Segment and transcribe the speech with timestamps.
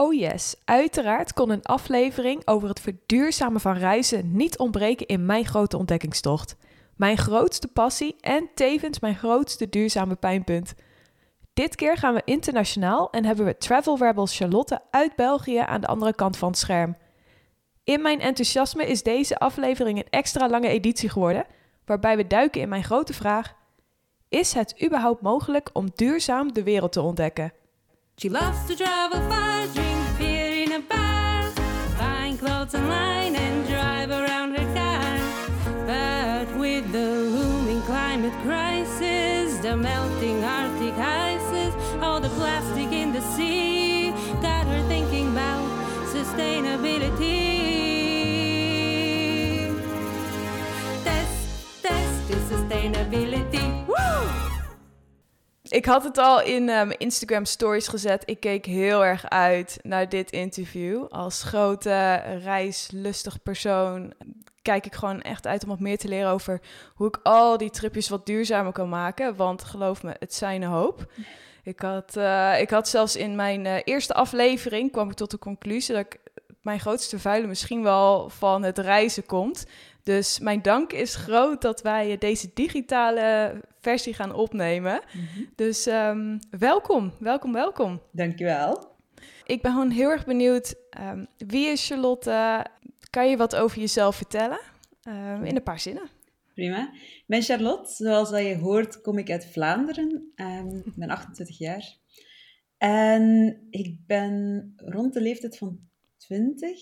[0.00, 5.44] Oh yes, uiteraard kon een aflevering over het verduurzamen van reizen niet ontbreken in mijn
[5.44, 6.56] grote ontdekkingstocht.
[6.96, 10.74] Mijn grootste passie en tevens mijn grootste duurzame pijnpunt.
[11.52, 15.86] Dit keer gaan we internationaal en hebben we Travel Rebel Charlotte uit België aan de
[15.86, 16.96] andere kant van het scherm.
[17.84, 21.46] In mijn enthousiasme is deze aflevering een extra lange editie geworden,
[21.84, 23.54] waarbij we duiken in mijn grote vraag:
[24.28, 27.52] Is het überhaupt mogelijk om duurzaam de wereld te ontdekken?
[32.70, 35.18] Find clothes online and drive around her car.
[35.86, 43.20] But with the looming climate crisis, the melting Arctic ices, all the plastic in the
[43.20, 44.10] sea,
[44.42, 45.68] got her thinking about
[46.06, 47.70] sustainability.
[51.04, 53.59] Test, test the sustainability.
[55.70, 58.22] Ik had het al in mijn Instagram stories gezet.
[58.26, 61.06] Ik keek heel erg uit naar dit interview.
[61.08, 64.12] Als grote reislustig persoon
[64.62, 66.60] kijk ik gewoon echt uit om wat meer te leren over
[66.94, 69.36] hoe ik al die tripjes wat duurzamer kan maken.
[69.36, 71.12] Want geloof me, het zijn een hoop.
[71.62, 75.38] Ik had, eh, ik had zelfs in mijn eh, eerste aflevering kwam ik tot de
[75.38, 76.18] conclusie dat ik
[76.62, 79.66] mijn grootste vuile misschien wel van het reizen komt.
[80.02, 85.00] Dus mijn dank is groot dat wij deze digitale versie gaan opnemen.
[85.54, 88.02] Dus ehm, welkom, welkom, welkom.
[88.12, 88.88] Dankjewel.
[89.46, 90.74] Ik ben gewoon heel erg benieuwd.
[90.90, 92.66] ehm, wie is Charlotte?
[93.10, 94.60] Kan je wat over jezelf vertellen?
[95.02, 96.08] Ehm, in een paar zinnen.
[96.54, 96.92] Prima.
[96.92, 97.92] Ik ben Charlotte.
[97.94, 100.32] Zoals dat je hoort, kom ik uit Vlaanderen.
[100.84, 101.98] Ik ben 28 jaar.
[102.78, 105.78] En ik ben rond de leeftijd van
[106.16, 106.78] 20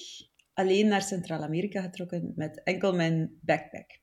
[0.53, 4.01] alleen naar Centraal-Amerika getrokken met enkel mijn backpack.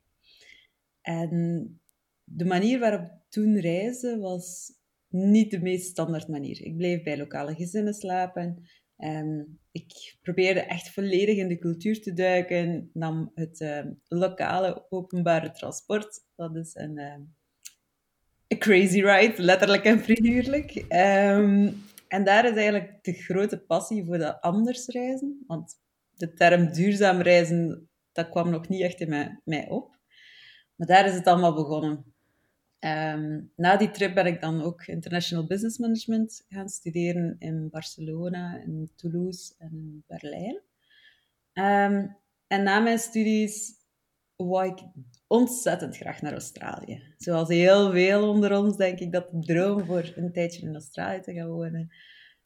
[1.02, 1.80] En
[2.26, 4.74] de manier waarop toen reisde was
[5.08, 6.62] niet de meest standaard manier.
[6.62, 8.68] Ik bleef bij lokale gezinnen slapen.
[8.98, 12.90] Ehm, ik probeerde echt volledig in de cultuur te duiken.
[12.94, 16.26] Nam het ehm, lokale openbare transport.
[16.36, 17.22] Dat is een, ehm,
[18.58, 20.72] crazy ride, letterlijk en figuurlijk.
[20.76, 21.72] Ehm,
[22.08, 25.44] en daar is eigenlijk de grote passie voor dat anders reizen.
[25.48, 25.74] Want
[26.14, 29.98] de term duurzaam reizen, dat kwam nog niet echt in mij op.
[30.76, 32.15] Maar daar is het allemaal begonnen.
[32.86, 38.62] Ehm, na die trip ben ik dan ook International Business Management gaan studeren in Barcelona,
[38.62, 40.62] in Toulouse en in Berlijn.
[41.54, 42.08] Ehm,
[42.48, 43.74] en na mijn studies
[44.36, 44.80] wou ik
[45.28, 47.14] ontzettend graag naar Australië.
[47.18, 51.22] Zoals heel veel onder ons denk ik dat de droom voor een tijdje in Australië
[51.22, 51.90] te gaan wonen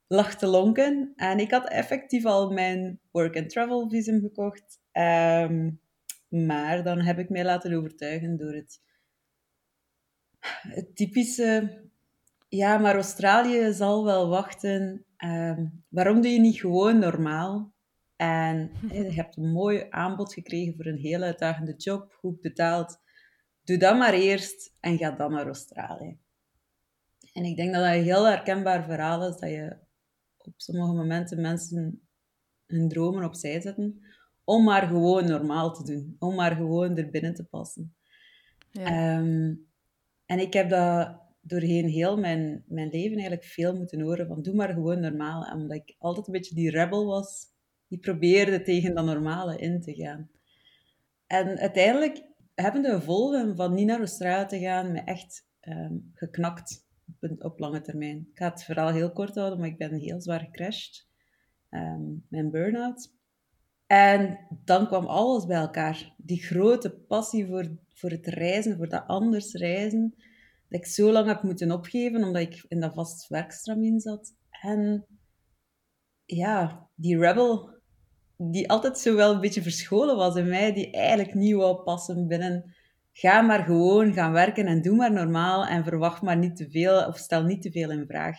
[0.08, 1.14] lag te lonken.
[1.16, 4.80] En ik had effectief al mijn work-and-travel visum gekocht.
[4.92, 5.72] Ehm,
[6.28, 8.88] maar dan heb ik mij laten overtuigen door het
[10.62, 11.82] het typische,
[12.48, 15.06] ja, maar Australië zal wel wachten.
[15.18, 17.74] Ehm, waarom doe je niet gewoon normaal?
[18.16, 23.00] En je hebt een mooi aanbod gekregen voor een heel uitdagende job, goed betaald.
[23.64, 26.18] Doe dat maar eerst en ga dan naar Australië.
[27.34, 29.78] En ik denk dat dat een heel herkenbaar verhaal is, dat je
[30.38, 32.02] op sommige momenten mensen
[32.66, 34.02] hun dromen opzij zetten,
[34.44, 37.96] om maar gewoon normaal te doen, om maar gewoon er binnen te passen.
[38.72, 38.86] Ja.
[38.86, 39.54] Ehm,
[40.30, 44.56] en ik heb dat doorheen heel mijn, mijn leven eigenlijk veel moeten horen van doe
[44.56, 45.54] maar gewoon normaal.
[45.54, 47.46] Omdat ik altijd een beetje die rebel was,
[47.88, 50.30] die probeerde tegen dat normale in te gaan.
[51.28, 52.24] En uiteindelijk
[52.56, 56.88] hebben de gevolgen van niet naar Australië te gaan me echt ehm, geknakt
[57.40, 58.28] op, lange termijn.
[58.32, 61.08] Ik ga het verhaal heel kort houden, maar ik ben heel zwaar gecrashed.
[61.70, 63.18] Ehm, mijn burn-out.
[63.92, 66.14] En dan kwam alles bij elkaar.
[66.18, 70.14] Die grote passie voor, voor het reizen, voor dat anders reizen,
[70.68, 74.34] dat ik zo lang heb moeten opgeven, omdat ik in dat vast werkstramien zat.
[74.62, 75.06] En
[76.26, 77.70] ja, die rebel,
[78.38, 82.28] die altijd zo wel een beetje verscholen was in mij, die eigenlijk niet wou passen
[82.28, 82.74] binnen...
[83.12, 87.06] Ga maar gewoon gaan werken en doe maar normaal en verwacht maar niet te veel
[87.06, 88.38] of stel niet te veel in vraag.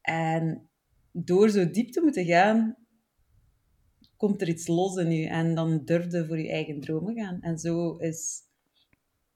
[0.00, 0.68] En
[1.12, 2.83] door zo diep te moeten gaan,
[4.24, 7.40] komt er iets los in u en dan durf je voor je eigen dromen gaan.
[7.40, 8.40] En zo is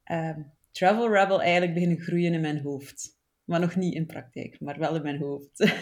[0.04, 3.16] ehm, Travel Rebel eigenlijk beginnen groeien in mijn hoofd.
[3.44, 5.72] Maar nog niet in praktijk, maar wel in mijn hoofd.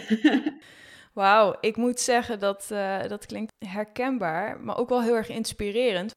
[1.13, 6.11] Wauw, ik moet zeggen dat eh, dat klinkt herkenbaar, maar ook wel heel erg inspirerend.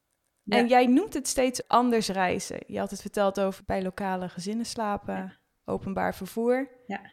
[0.45, 2.63] En jij noemt het steeds anders reizen.
[2.67, 6.69] Je had het verteld over bij lokale gezinnen slapen, openbaar vervoer.
[6.87, 7.11] Ja.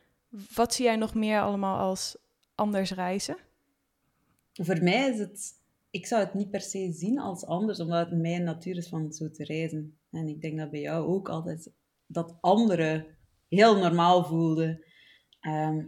[0.54, 2.16] Wat zie jij nog meer allemaal als
[2.54, 3.36] anders reizen?
[4.52, 5.57] Voor mij is het...
[5.90, 9.12] Ik zou het niet per se zien als anders, omdat het mijn natuur is van
[9.12, 9.98] zo te reizen.
[10.10, 11.72] En ik denk dat bij jou ook altijd
[12.06, 13.06] dat andere
[13.48, 14.86] heel normaal voelde.
[15.40, 15.84] Ehm,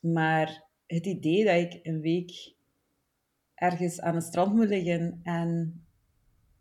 [0.00, 2.54] maar het idee dat ik een week
[3.54, 5.80] ergens aan een strand moet liggen en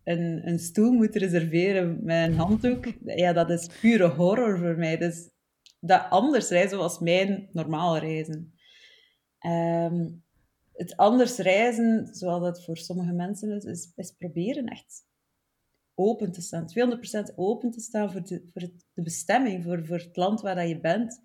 [0.04, 2.94] een, een stoel moet reserveren met een handdoek,
[3.24, 4.98] ja, dat is pure horror voor mij.
[4.98, 5.30] Dus
[5.80, 8.54] dat anders reizen was mijn normale reizen.
[9.40, 10.08] Ehm,
[10.80, 15.06] het anders reizen, zoals dat voor sommige mensen is, is, proberen echt
[15.94, 16.68] open te staan.
[17.32, 18.62] 200% open te staan voor de, voor
[18.94, 21.22] de bestemming, voor, voor het land waar dat je bent.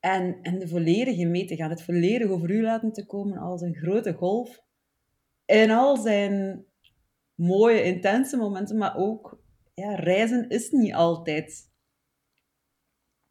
[0.00, 1.70] En, en de volledige mee te gaan.
[1.70, 4.64] Het volledig over u laten te komen als een grote golf.
[5.44, 6.64] In al zijn
[7.34, 9.42] mooie, intense momenten, maar ook
[9.74, 11.70] ja, reizen is niet altijd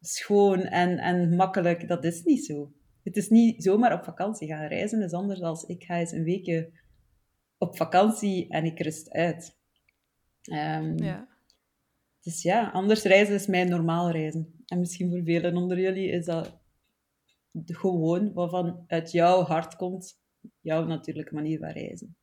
[0.00, 1.88] schoon en, en makkelijk.
[1.88, 2.72] Dat is niet zo.
[3.06, 6.24] Het is niet zomaar op vakantie gaan reizen, is anders dan ik ga eens een
[6.24, 6.70] weekje
[7.58, 9.56] op vakantie en ik rust uit.
[10.52, 11.28] Um, ja.
[12.20, 14.64] Dus ja, anders reizen is mijn normaal reizen.
[14.66, 16.58] En misschien voor velen onder jullie is dat
[17.64, 20.20] gewoon wat van uit jouw hart komt,
[20.60, 22.16] jouw natuurlijke manier van reizen.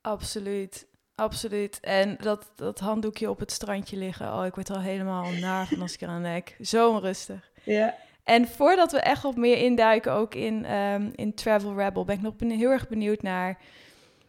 [0.00, 0.90] Absoluut.
[1.14, 1.80] Absoluut.
[1.80, 4.34] En dat, dat handdoekje op het strandje liggen.
[4.34, 6.56] Oh, ik word al helemaal naar van als ik eraan denk.
[6.60, 7.50] Zo onrustig.
[7.64, 7.96] Ja.
[8.24, 12.22] En voordat we echt wat meer induiken, ook in, um, in Travel Rebel, ben ik
[12.22, 13.62] nog heel erg benieuwd naar.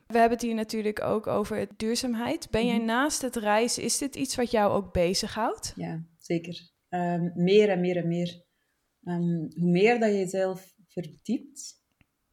[0.07, 2.49] We hebben het hier natuurlijk ook over duurzaamheid.
[2.49, 2.85] Ben jij mhm.
[2.85, 5.73] naast het reizen, is dit iets wat jou ook bezighoudt?
[5.75, 6.71] Ja, zeker.
[6.89, 8.43] Um, meer en meer en meer.
[9.03, 11.81] Um, hoe meer dat je jezelf verdiept,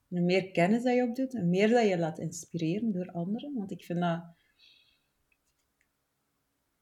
[0.09, 3.55] hoe meer kennis dat je opdoet, en meer dat je laat inspireren door anderen.
[3.55, 4.23] Want ik vind dat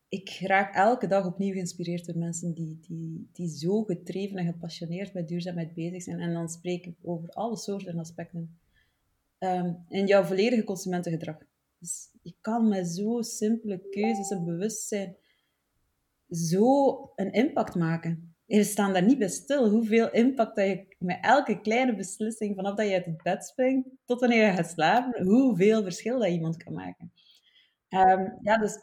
[0.08, 5.14] ik raak elke dag opnieuw geïnspireerd door mensen die, die, die zo gedreven en gepassioneerd
[5.14, 6.20] met duurzaamheid bezig zijn.
[6.20, 8.58] En dan spreek ik over alle soorten aspecten.
[9.38, 11.37] Um, in jouw volledige consumentengedrag.
[11.78, 15.16] Dus je kan met zo simpele keuzes en bewustzijn
[16.31, 18.34] zo een impact maken.
[18.46, 22.55] En we staan daar niet bij stil hoeveel impact dat je met elke kleine beslissing,
[22.56, 26.28] vanaf dat je uit het bed springt tot wanneer je gaat slapen, hoeveel verschil dat
[26.28, 27.12] iemand kan maken.
[27.88, 28.82] Um, ja, dus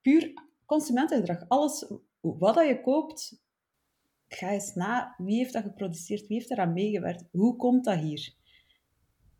[0.00, 0.32] puur
[0.66, 1.48] consumentengedrag.
[1.48, 3.42] Alles wat dat je koopt,
[4.28, 5.14] ga eens na.
[5.18, 6.26] Wie heeft dat geproduceerd?
[6.26, 7.24] Wie heeft eraan meegewerkt?
[7.30, 8.34] Hoe komt dat hier?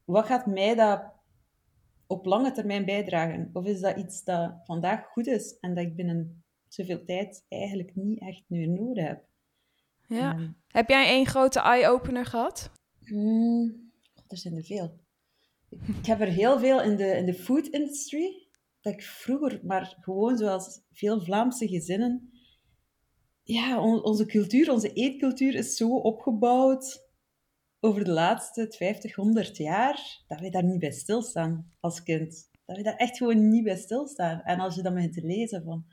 [0.05, 1.13] Wat gaat mij dat
[2.07, 3.51] op lange termijn bijdragen?
[3.53, 7.95] Of is dat iets dat vandaag goed is en dat ik binnen zoveel tijd eigenlijk
[7.95, 9.25] niet echt meer nodig heb?
[10.07, 10.33] Ja.
[10.33, 12.71] Ehm, heb jij één grote eye-opener gehad?
[13.05, 13.93] Hmm,
[14.29, 15.03] er zijn er veel.
[15.71, 18.44] Ik heb er heel veel in de, in de food industry
[18.85, 22.31] dat ik vroeger, maar gewoon zoals veel Vlaamse gezinnen,
[23.43, 27.09] ja, onze cultuur, onze eetcultuur is zo opgebouwd
[27.81, 32.51] over de laatste 50, 100 jaar, dat wij daar niet bij stilstaan als kind.
[32.65, 34.41] Dat we daar echt gewoon niet bij stilstaan.
[34.41, 35.85] En als je dan begint te lezen van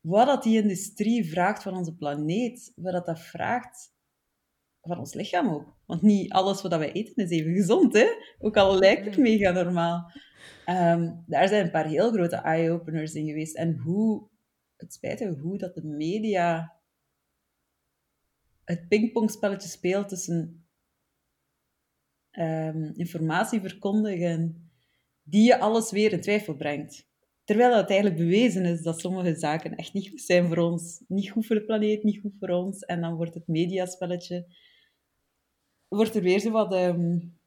[0.00, 3.93] wat dat die industrie vraagt van onze planeet, wat dat, dat vraagt
[4.84, 5.76] van ons lichaam ook.
[5.86, 8.06] Want niet alles wat wij eten is even gezond, hè?
[8.38, 10.10] Ook al lijkt het mega normaal.
[10.68, 13.56] Um, daar zijn een paar heel grote eye-openers in geweest.
[13.56, 14.28] En hoe,
[14.76, 16.72] het spijt hoe dat de media
[18.64, 20.66] het pingpongspelletje speelt tussen
[22.32, 24.70] um, informatie verkondigen
[25.22, 27.12] die je alles weer in twijfel brengt.
[27.44, 31.04] Terwijl het eigenlijk bewezen is dat sommige zaken echt niet goed zijn voor ons.
[31.08, 32.80] Niet goed voor de planeet, niet goed voor ons.
[32.80, 34.46] En dan wordt het mediaspelletje...
[35.94, 36.74] Wordt er weer zo wat...
[36.74, 37.38] Um,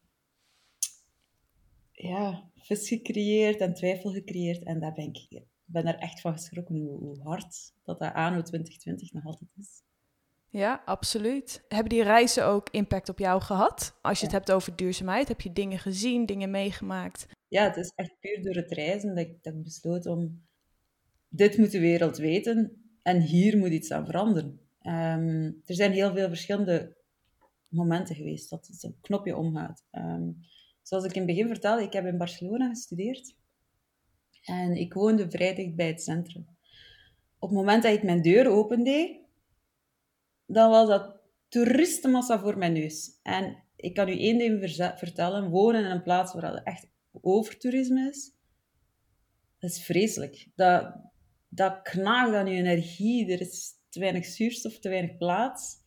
[1.91, 4.63] ja, vis gecreëerd en twijfel gecreëerd.
[4.63, 8.41] En daar ben ik ben er echt van geschrokken hoe, hoe hard dat dat anno
[8.41, 9.81] 2020 nog altijd is.
[10.49, 11.63] Ja, absoluut.
[11.67, 13.97] Hebben die reizen ook impact op jou gehad?
[14.01, 17.27] Als je het hebt over duurzaamheid, heb je dingen gezien, dingen meegemaakt?
[17.47, 20.45] Ja, het is echt puur door het reizen dat ik, dat ik besloot om...
[21.29, 24.59] Dit moet de wereld weten en hier moet iets aan veranderen.
[24.81, 26.96] Um, er zijn heel veel verschillende
[27.67, 29.85] momenten geweest dat het een knopje omgaat.
[29.91, 30.45] Um,
[30.87, 33.35] Zoals ik in het begin vertelde, ik heb in Barcelona gestudeerd.
[34.43, 36.47] En ik woonde vrij dicht bij het centrum.
[37.39, 39.19] Op het moment dat ik mijn deur opende,
[40.45, 41.15] dan was dat
[41.47, 43.19] toeristenmassa voor mijn neus.
[43.23, 45.49] En ik kan u één ding vertellen.
[45.49, 48.31] Wonen in een plaats waar het echt overtoerisme is,
[49.59, 50.47] dat is vreselijk.
[50.55, 50.95] Dat,
[51.49, 53.31] dat knaagt aan je energie.
[53.31, 55.85] Er is te weinig zuurstof, te weinig plaats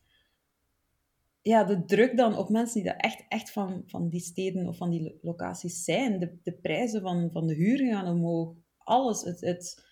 [1.41, 4.77] ja, de druk dan op mensen die dat echt, echt van, van die steden of
[4.77, 6.19] van die locaties zijn.
[6.19, 8.55] De, de prijzen van, van de huur gaan omhoog.
[8.77, 9.85] Alles, het, het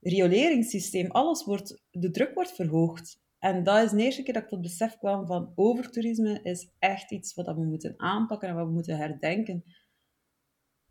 [0.00, 3.18] rioleringssysteem, alles wordt, de druk wordt verhoogd.
[3.38, 7.10] En dat is de eerste keer dat ik tot besef kwam van overtoerisme is echt
[7.10, 9.64] iets wat we moeten aanpakken en wat we moeten herdenken.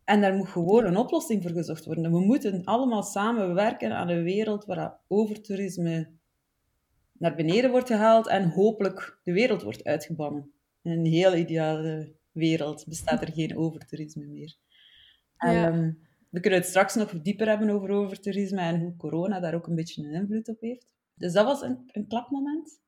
[0.04, 2.12] En daar moet gewoon een oplossing voor gezocht worden.
[2.12, 6.19] We moeten allemaal samenwerken aan een wereld waar overtoerisme
[7.20, 10.52] naar beneden wordt gehaald en hopelijk de wereld wordt uitgebannen.
[10.82, 14.56] In een heel ideale wereld bestaat er geen overtoerisme meer.
[15.38, 15.68] Ja.
[15.68, 15.92] Ehm,
[16.30, 19.76] we kunnen het straks nog dieper hebben over overtoerisme en hoe corona daar ook een
[19.76, 20.88] beetje een invloed op heeft.
[21.14, 22.82] Dus dat was een, een klapmoment.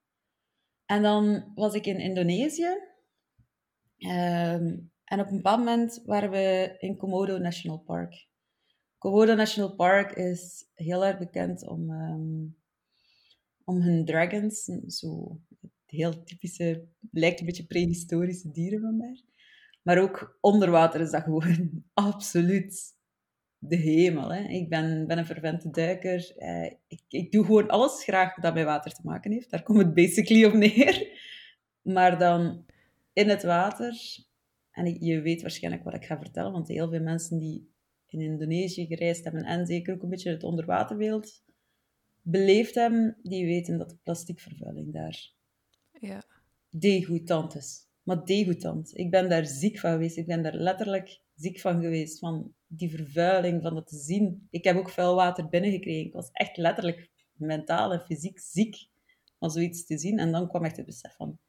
[0.85, 2.77] En dan was ik in Indonesië.
[3.97, 8.27] Ehm, en op een bepaald moment waren we in Komodo National Park.
[8.97, 12.60] Komodo National Park is heel erg bekend om, ehm,
[13.71, 14.63] om hun dragons.
[14.87, 15.39] Zo
[15.85, 19.21] heel typische, lijkt een beetje prehistorische dieren van daar.
[19.81, 22.99] Maar ook onder water is dat gewoon absoluut
[23.57, 24.33] de hemel.
[24.33, 24.43] Hè.
[24.47, 26.37] Ik ben, ben een fervente duiker.
[26.37, 29.49] Eh, ik, ik doe gewoon alles graag dat met water te maken heeft.
[29.49, 31.19] Daar komt het basically op neer.
[31.81, 32.65] Maar dan
[33.13, 34.19] in het water...
[34.71, 37.73] En je weet waarschijnlijk wat ik ga vertellen, want heel veel mensen die
[38.07, 41.43] in Indonesië gereisd hebben en zeker ook een beetje het onderwaterbeeld
[42.21, 45.33] beleefd hebben, die weten dat de plasticvervuiling daar
[45.99, 46.23] Ja.
[46.69, 47.89] degoutant is.
[48.03, 48.97] Maar degoutant.
[48.97, 50.17] Ik ben daar ziek van geweest.
[50.17, 52.19] Ik ben daar letterlijk ziek van geweest.
[52.19, 54.47] Van die vervuiling, van dat te zien.
[54.49, 56.05] Ik heb ook vuil water binnengekregen.
[56.05, 58.87] Ik was echt letterlijk mentaal en fysiek ziek
[59.39, 60.19] van zoiets te zien.
[60.19, 61.39] En dan kwam echt het besef van...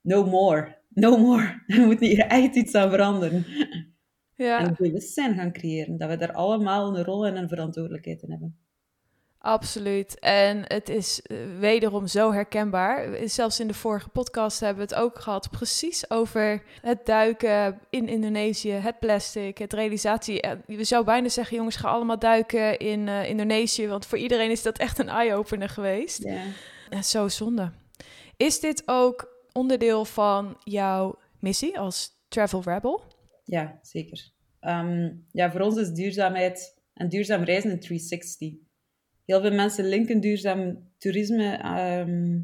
[0.00, 0.78] No more.
[0.88, 1.62] No more.
[1.66, 3.46] We moeten hier echt iets aan veranderen.
[4.36, 4.58] Ja.
[4.58, 5.96] En een bewustzijn gaan creëren.
[5.96, 8.58] Dat we daar allemaal een rol en een verantwoordelijkheid in hebben.
[9.38, 10.18] Absoluut.
[10.18, 13.28] En het is eh, wederom zo herkenbaar.
[13.28, 15.50] Zelfs in de vorige podcast hebben we het ook gehad.
[15.50, 20.40] Precies over het duiken in Indonesië, het plastic, het realisatie.
[20.40, 23.88] Eh, Je zou bijna zeggen, jongens, ga allemaal duiken in eh, Indonesië.
[23.88, 26.22] Want voor iedereen is dat echt een eye-opener geweest.
[26.22, 26.42] Ja.
[26.90, 27.72] En zo zonde.
[28.36, 33.02] Is dit ook onderdeel van jouw missie als travel rebel?
[33.44, 34.30] Ja, zeker.
[34.60, 38.66] Ehm, ja, voor ons is duurzaamheid en duurzaam reizen een 360.
[39.28, 42.40] Heel veel mensen linken duurzaam toerisme ehm,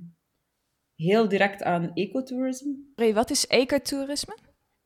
[0.95, 2.77] heel direct aan ecotourisme.
[3.15, 4.37] Wat is ecotourisme?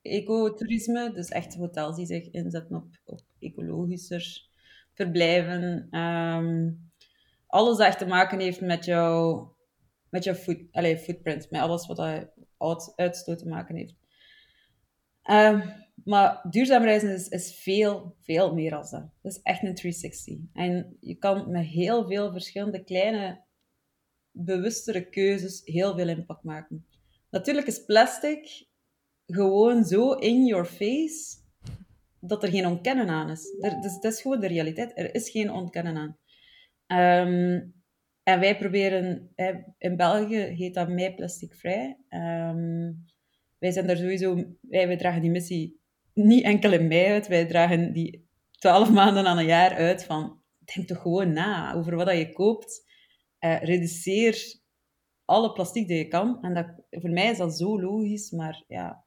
[0.02, 4.48] Ecotourisme, dus echt hotels die zich inzetten op, op ecologischer
[4.94, 5.86] verblijven.
[5.90, 6.70] Ehm,
[7.46, 9.56] alles dat echt te maken heeft met jouw,
[10.08, 10.36] met jouw
[10.70, 13.94] allez, footprint, met alles wat dat uitstoot te maken heeft.
[15.22, 15.68] Ehm,
[16.08, 19.10] maar duurzaam reizen is, is veel, veel meer dan dat.
[19.22, 20.38] Dat is echt een 360.
[20.52, 23.44] En je kan met heel veel verschillende kleine,
[24.30, 26.86] bewustere keuzes heel veel impact maken.
[27.30, 28.66] Natuurlijk is plastic
[29.26, 31.36] gewoon zo in your face
[32.20, 33.56] dat er geen ontkennen aan is.
[33.60, 34.92] Er, dus, dat is gewoon de realiteit.
[34.94, 36.18] Er is geen ontkennen aan.
[36.86, 37.60] Ehm,
[38.22, 39.32] en wij proberen,
[39.78, 41.98] in België heet dat mij plasticvrij.
[42.08, 42.92] Ehm,
[43.58, 45.78] wij zijn daar sowieso, wij dragen die missie
[46.24, 50.40] niet enkel in mei uit, wij dragen die twaalf maanden aan een jaar uit van,
[50.74, 52.86] denk toch gewoon na over wat je koopt.
[53.38, 54.60] Eh, reduceer
[55.24, 56.38] alle plastic die je kan.
[56.42, 59.04] En dat, voor mij is dat zo logisch, maar ja,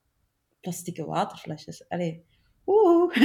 [0.60, 2.26] plastieke waterflesjes, allee,
[2.66, 3.16] oeh,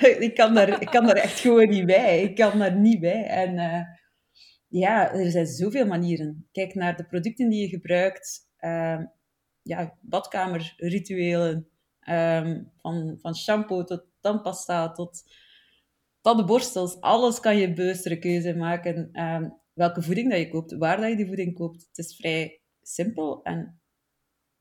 [0.26, 2.22] ik, kan daar, ik kan daar echt gewoon niet bij.
[2.22, 3.24] Ik kan daar niet bij.
[3.24, 3.82] En eh,
[4.68, 6.48] ja, er zijn zoveel manieren.
[6.52, 8.50] Kijk naar de producten die je gebruikt.
[8.56, 9.04] Ehm,
[9.62, 11.68] ja, badkamerrituelen.
[12.04, 15.24] Ehm, van, van shampoo tot tandpasta tot
[16.20, 17.00] tandenborstels.
[17.00, 19.08] Alles kan je bewustere keuze maken.
[19.12, 21.86] ehm, welke voeding dat je koopt, waar dat je die voeding koopt.
[21.88, 23.80] Het is vrij simpel en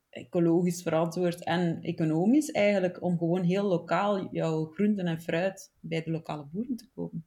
[0.10, 6.12] ecologisch verantwoord en economisch eigenlijk om gewoon heel lokaal jouw groenten en fruit bij de
[6.12, 7.26] lokale boeren te kopen.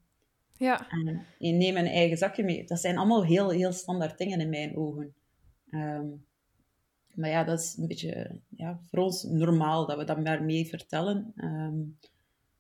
[0.56, 2.64] Ja, En je neemt een eigen zakje mee.
[2.64, 5.14] Dat zijn allemaal heel, heel standaard dingen in mijn ogen.
[5.71, 6.06] Ehm,
[7.14, 10.66] maar ja, dat is een beetje ja, voor ons normaal dat we dat maar mee
[10.66, 11.33] vertellen.
[11.37, 11.80] Ehm,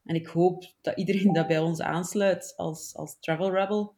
[0.04, 3.94] en ik hoop dat iedereen dat bij ons aansluit als, als travel rebel,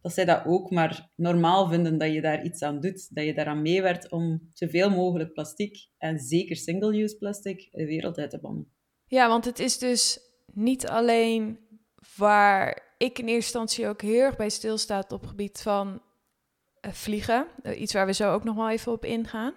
[0.00, 3.14] dat zij dat ook maar normaal vinden dat je daar iets aan doet.
[3.14, 8.30] Dat je daaraan meewerkt om zoveel mogelijk plastic, en zeker single-use plastic, de wereld uit
[8.30, 8.72] te bannen.
[9.06, 10.20] Ja, want het is dus
[10.52, 11.58] niet alleen
[12.16, 16.02] waar ik in eerste instantie ook heel erg bij stilstaat op het gebied van
[16.90, 17.46] vliegen.
[17.62, 19.52] Eh, iets waar we zo ook nog wel even op ingaan.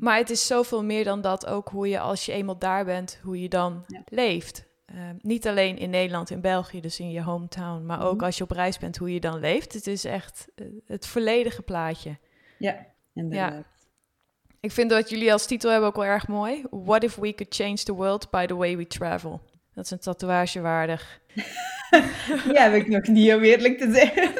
[0.00, 3.20] Maar het is zoveel meer dan dat ook hoe je als je eenmaal daar bent,
[3.22, 4.02] hoe je dan Ja.
[4.08, 4.68] leeft.
[4.86, 8.24] Eh, niet alleen in Nederland, in België, dus in je hometown, maar ook Mhm.
[8.24, 9.72] als je op reis bent, hoe je dan leeft.
[9.72, 12.18] Het is echt eh, het volledige plaatje.
[12.58, 13.64] Ja, inderdaad.
[14.60, 16.64] Ik vind dat jullie als titel hebben ook wel erg mooi.
[16.70, 19.40] What if we could change the world by the way we travel?
[19.74, 21.20] Dat is een tatoeage waardig.
[21.34, 24.32] Die heb ik nog niet, om eerlijk te zijn.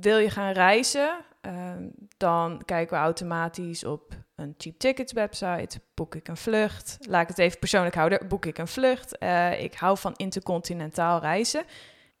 [0.00, 1.24] Wil je gaan reizen?
[1.40, 5.80] Ehm, dan kijken we automatisch op een cheap tickets website.
[5.94, 6.98] Boek ik een vlucht?
[7.08, 8.28] Laat ik het even persoonlijk houden.
[8.28, 9.18] Boek ik een vlucht?
[9.18, 11.60] Eh, ik hou van intercontinentaal reizen.
[11.60, 11.68] Als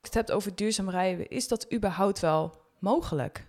[0.00, 3.46] het hebt over duurzaam rijden, is dat überhaupt wel mogelijk?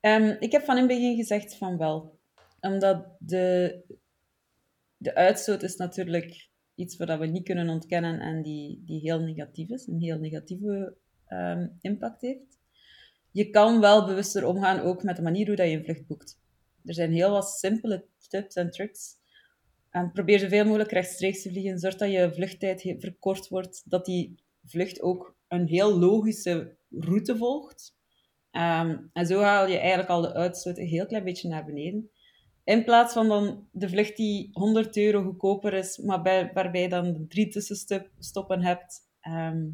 [0.00, 2.18] Ehm, ik heb van in het begin gezegd van wel.
[2.60, 3.76] Omdat de,
[4.96, 9.68] de uitstoot is natuurlijk iets wat we niet kunnen ontkennen en die, die heel negatief
[9.68, 10.96] is, een heel negatieve
[11.26, 12.55] ehm, impact heeft.
[13.36, 16.40] Je kan wel bewuster omgaan ook met de manier hoe dat je een vlucht boekt.
[16.84, 19.14] Er zijn heel wat simpele tips en tricks.
[19.90, 21.78] En probeer zoveel mogelijk rechtstreeks te vliegen.
[21.78, 23.82] Zorg dat je vluchttijd verkort wordt.
[23.84, 27.96] Dat die vlucht ook een heel logische route volgt.
[28.50, 32.10] Ehm, en zo haal je eigenlijk al de uitstoot een heel klein beetje naar beneden.
[32.64, 37.26] In plaats van dan de vlucht die 100 euro goedkoper is, maar bij, waarbij dan
[37.28, 39.68] drie tussenstoppen hebt, ehm,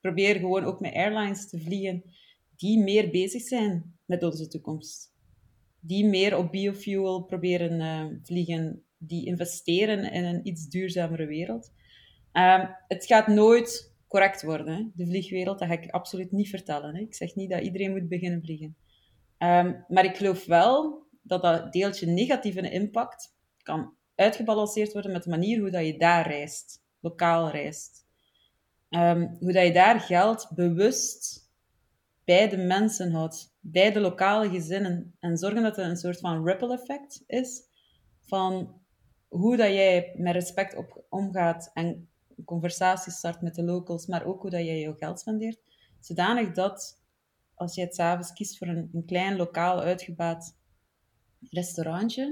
[0.00, 2.02] probeer gewoon ook met airlines te vliegen
[2.56, 5.14] die meer bezig zijn met onze toekomst.
[5.80, 11.72] Die meer op biofuel proberen uh, vliegen, die investeren in een iets duurzamere wereld.
[12.32, 14.84] Um, het gaat nooit correct worden, hè?
[14.94, 16.94] de vliegwereld, dat ga ik absoluut niet vertellen.
[16.94, 17.00] Hè?
[17.00, 18.76] Ik zeg niet dat iedereen moet beginnen vliegen.
[19.38, 25.30] Um, maar ik geloof wel dat dat deeltje negatieve impact kan uitgebalanceerd worden met de
[25.30, 28.06] manier hoe dat je daar reist, lokaal reist.
[28.90, 31.45] Um, hoe dat je daar geld bewust
[32.26, 35.14] bij de mensen houdt, bij de lokale gezinnen.
[35.20, 37.62] En zorgen dat er een soort van ripple effect is
[38.20, 38.80] van
[39.28, 42.08] hoe dat jij met respect op, omgaat en
[42.44, 45.60] conversaties start met de locals, maar ook hoe dat jij jouw geld spendeert.
[46.00, 47.02] Zodanig dat
[47.54, 50.56] als je het s'avonds kiest voor een, klein lokaal uitgebaat
[51.50, 52.22] restaurantje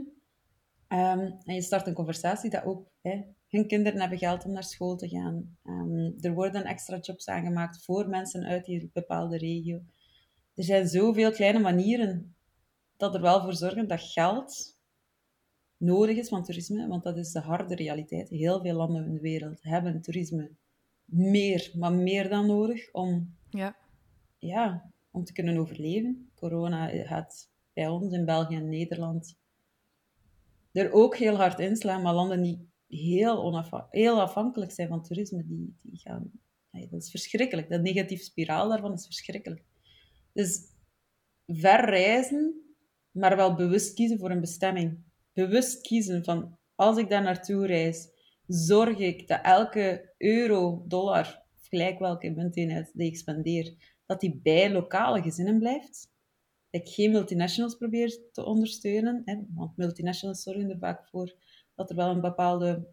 [0.89, 3.25] um, en je start een conversatie, dat ook hè,
[3.55, 5.57] hun kinderen hebben geld om naar school te gaan.
[5.65, 9.83] Um, er worden extra jobs aangemaakt voor mensen uit die bepaalde regio.
[10.55, 12.35] Er zijn zoveel kleine manieren
[12.97, 14.79] dat er wel voor zorgen dat geld
[15.77, 18.29] nodig is van toerisme, want dat is de harde realiteit.
[18.29, 20.51] Heel veel landen in de wereld hebben toerisme
[21.05, 23.77] meer, maar meer dan nodig om, ja.
[24.39, 26.31] Ja, om te kunnen overleven.
[26.35, 29.37] Corona gaat bij ons in België en Nederland
[30.73, 35.77] er ook heel hard inslaan, maar landen die heel, heel afhankelijk zijn van toerisme, die,
[35.83, 36.31] die gaan...
[36.71, 37.71] dat is verschrikkelijk.
[37.71, 39.65] Dat negatieve spiraal daarvan is verschrikkelijk.
[40.33, 40.61] Dus
[41.47, 42.65] ver reizen,
[43.11, 44.99] maar wel bewust kiezen voor een bestemming.
[45.33, 48.09] Bewust kiezen van, als ik daar naartoe reis,
[48.47, 53.75] zorg ik dat elke euro, dollar, of gelijk welke munteenheid die ik spendeer,
[54.07, 56.13] dat die bij lokale gezinnen blijft.
[56.71, 61.35] Dat ik geen multinationals probeer te ondersteunen, hè, want multinationals zorgen er vaak voor
[61.75, 62.87] dat er wel een bepaalde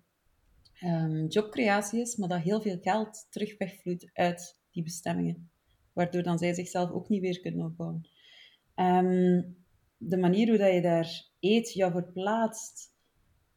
[0.84, 5.50] um, jobcreatie is, maar dat heel veel geld terug wegvloeit uit die bestemmingen.
[5.94, 8.10] Waardoor dan zij zichzelf ook niet weer kunnen opbouwen.
[8.76, 9.56] Um,
[9.98, 12.94] de manier hoe dat je daar eet, jou verplaatst,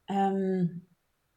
[0.07, 0.87] um,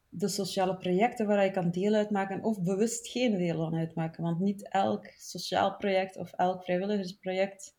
[0.08, 4.22] de sociale projecten waar je kan deel uitmaken of bewust geen deel van uitmaken.
[4.22, 7.76] Want niet elk sociaal project of elk vrijwilligersproject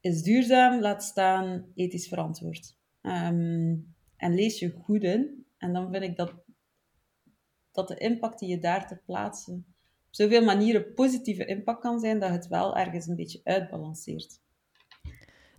[0.00, 2.76] is duurzaam, laat staan ethisch verantwoord.
[3.02, 5.46] Um, en lees je goed in.
[5.58, 6.32] En dan vind ik dat,
[7.72, 12.18] dat de impact die je daar ter plaatse op zoveel manieren positieve impact kan zijn,
[12.18, 14.40] dat het wel ergens een beetje uitbalanceert.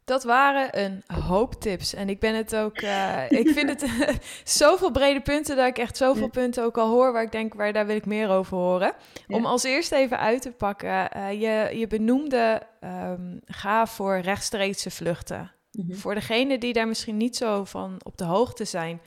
[0.06, 1.94] Dat waren een hoop tips.
[1.94, 2.82] En ik ben het ook.
[2.82, 3.86] Uh, ik vind het
[4.60, 7.74] zoveel brede punten dat ik echt zoveel punten ook al hoor waar ik denk, waar
[7.74, 8.94] daar wil ik meer over horen.
[9.28, 11.18] Om als eerste even uit te pakken.
[11.18, 15.52] Uh, je, je benoemde um, ga voor rechtstreekse vluchten.
[15.72, 15.94] Mhm.
[15.94, 19.02] Voor degenen die daar misschien niet zo van op de hoogte zijn,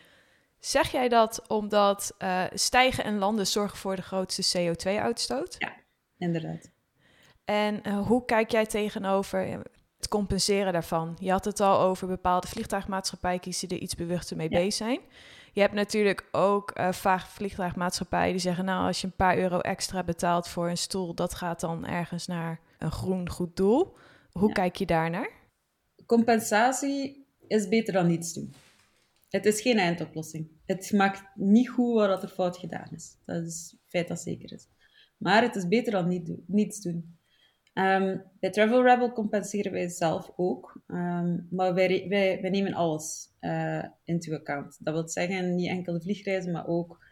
[0.59, 5.57] zeg jij dat omdat uh, stijgen en landen zorgen voor de grootste CO2-uitstoot?
[5.59, 5.72] Ja,
[6.18, 6.70] inderdaad.
[7.44, 9.62] En uh, hoe kijk jij tegenover
[9.96, 11.16] het compenseren daarvan?
[11.20, 15.01] Je had het al over bepaalde vliegtuigmaatschappijen kiezen er iets bewuster mee bezig zijn.
[15.53, 19.59] Je hebt natuurlijk ook uh, vaak vliegtuigmaatschappijen die zeggen: Nou, als je een paar euro
[19.59, 23.96] extra betaalt voor een stoel, dat gaat dan ergens naar een groen goed doel.
[24.33, 25.41] Hoe kijk je daarnaar?
[26.12, 28.53] Compensatie is beter dan niets doen.
[29.31, 30.48] Het is geen eindoplossing.
[30.66, 33.16] Het maakt niet goed wat er fout gedaan is.
[33.25, 34.68] Dat is feit dat zeker is.
[35.16, 37.18] Maar het is beter dan niet niets doen.
[37.75, 40.83] Um, bij Travel Rebel compenseren wij zelf ook.
[40.87, 44.77] Um, maar wij, wij, wij, nemen alles uh, into account.
[44.81, 47.05] Dat wil zeggen, niet enkel de vliegreizen, maar ook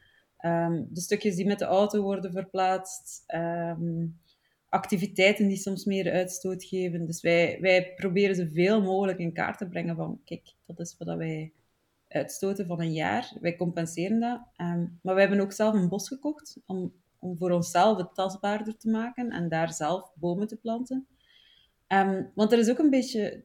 [0.45, 3.25] um, de stukjes die met de auto worden verplaatst
[4.71, 7.07] activiteiten die soms meer uitstoot geven.
[7.07, 11.17] Dus wij, wij proberen zoveel mogelijk in kaart te brengen van, kijk, dat is wat
[11.17, 11.53] wij
[12.09, 13.33] uitstoten van een jaar.
[13.41, 14.41] Wij compenseren dat.
[14.57, 18.77] Um, maar wij hebben ook zelf een bos gekocht om, om voor onszelf het tastbaarder
[18.77, 21.07] te maken en daar zelf bomen te planten.
[21.89, 23.45] Um, want er is ook een beetje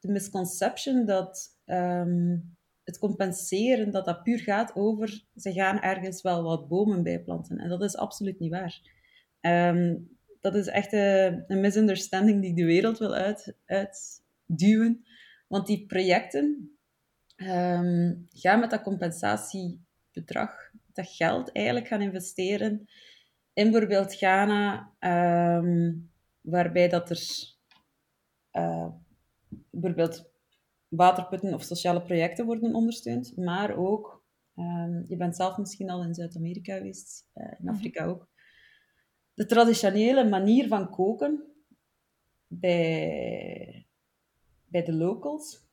[0.00, 6.42] de misconception dat um, het compenseren, dat dat puur gaat over ze gaan ergens wel
[6.42, 7.58] wat bomen bijplanten.
[7.58, 8.80] En dat is absoluut niet waar.
[10.40, 15.04] Dat is echt een, een misunderstanding die ik de wereld wil uit, uit, duwen.
[15.46, 16.78] Want die projecten
[17.36, 22.88] ehm, gaan met dat compensatiebedrag, dat geld eigenlijk gaan investeren
[23.52, 25.92] in bijvoorbeeld Ghana, ehm,
[26.40, 27.22] waarbij dat er
[28.52, 28.88] uh,
[29.70, 30.30] bijvoorbeeld
[30.88, 34.24] waterputten of sociale projecten worden ondersteund, maar ook,
[34.56, 37.74] um, je bent zelf misschien al in Zuid-Amerika geweest, uh, in Mhm.
[37.74, 38.28] Afrika ook,
[39.38, 41.42] de traditionele manier van koken
[42.46, 43.86] bij,
[44.64, 45.66] bij de locals,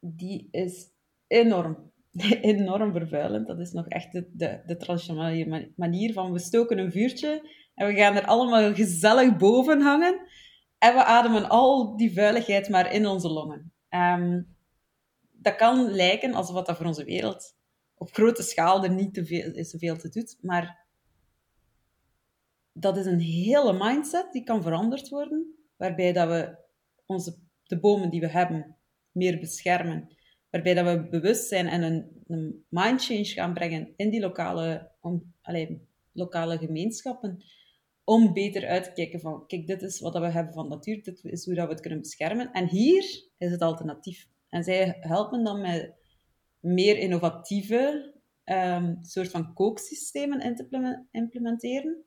[0.00, 0.90] die is
[1.26, 1.92] enorm,
[2.52, 3.46] enorm vervuilend.
[3.46, 7.86] Dat is nog echt de, de, traditionele ma- manier van we stoken een vuurtje en
[7.86, 10.20] we gaan er allemaal gezellig boven hangen
[10.78, 13.72] en we ademen al die vuiligheid maar in onze longen.
[13.88, 14.42] Ehm,
[15.32, 17.56] dat kan lijken alsof dat voor onze wereld
[17.94, 20.81] op grote schaal er niet te veel, zoveel te doet, maar
[22.72, 26.56] dat is een hele mindset die kan veranderd worden, waarbij dat we
[27.06, 28.76] onze, de bomen die we hebben
[29.10, 30.16] meer beschermen,
[30.50, 34.90] waarbij dat we bewust zijn en een, een mind change gaan brengen in die lokale,
[35.00, 37.44] om, allee, lokale gemeenschappen,
[38.04, 41.24] om beter uit te kijken van, kijk, dit is wat we hebben van natuur, dit
[41.24, 42.52] is hoe dat we het kunnen beschermen.
[42.52, 43.02] En hier
[43.38, 44.28] is het alternatief.
[44.48, 45.94] En zij helpen dan met
[46.60, 48.12] meer innovatieve
[48.44, 52.04] um, soort van kooksystemen in te implementeren,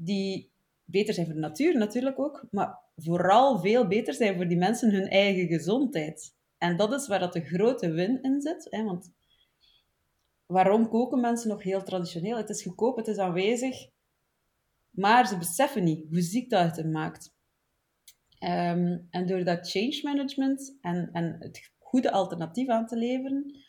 [0.00, 0.50] die
[0.84, 4.90] beter zijn voor de natuur natuurlijk ook, maar vooral veel beter zijn voor die mensen
[4.90, 6.34] hun eigen gezondheid.
[6.58, 8.66] En dat is waar dat de grote win in zit.
[8.70, 8.84] Hè?
[8.84, 9.12] Want
[10.46, 12.36] waarom koken mensen nog heel traditioneel?
[12.36, 13.88] Het is goedkoop, het is aanwezig,
[14.90, 17.36] maar ze beseffen niet hoe ziek dat het hen maakt.
[18.44, 23.64] Um, en door dat change management en, en het goede alternatief aan te leveren,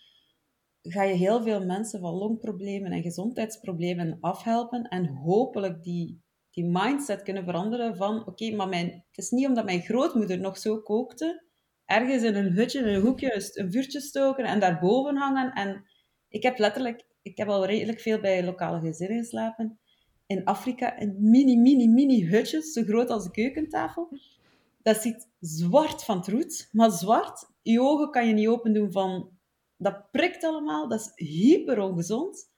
[0.81, 7.21] ga je heel veel mensen van longproblemen en gezondheidsproblemen afhelpen en hopelijk die, die mindset
[7.21, 11.47] kunnen veranderen van oké, maar mijn, het is niet omdat mijn grootmoeder nog zo kookte,
[11.89, 15.51] ergens in een hutje, in een hoekje, een vuurtje stoken en daarboven hangen.
[15.53, 15.83] En
[16.27, 19.79] ik heb letterlijk, ik heb al redelijk veel bij lokale gezinnen geslapen.
[20.25, 24.19] In Afrika, in mini, mini, mini hutjes, zo groot als de keukentafel.
[24.81, 27.51] Dat ziet zwart van troet, maar zwart.
[27.61, 29.37] Je ogen kan je niet open doen van...
[29.81, 32.53] Dat prikt allemaal, dat is hyper ongezond.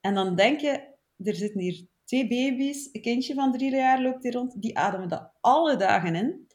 [0.00, 4.22] En dan denk je, er zitten hier twee baby's, een kindje van drie jaar loopt
[4.22, 6.46] hier rond, die ademen dat alle dagen in.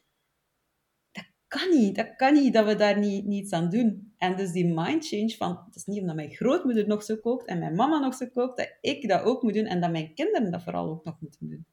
[1.12, 4.14] Dat kan niet, dat kan niet, dat we daar niet, niets aan doen.
[4.16, 7.46] En dus die mind change van, het is niet omdat mijn grootmoeder nog zo kookt
[7.46, 10.14] en mijn mama nog zo kookt, dat ik dat ook moet doen en dat mijn
[10.14, 11.66] kinderen dat vooral ook nog moeten doen.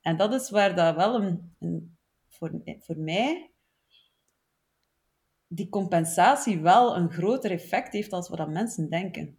[0.00, 3.50] En dat is waar dat wel een, een voor, voor mij
[5.48, 9.36] die compensatie wel een groter effect heeft als wat mensen denken.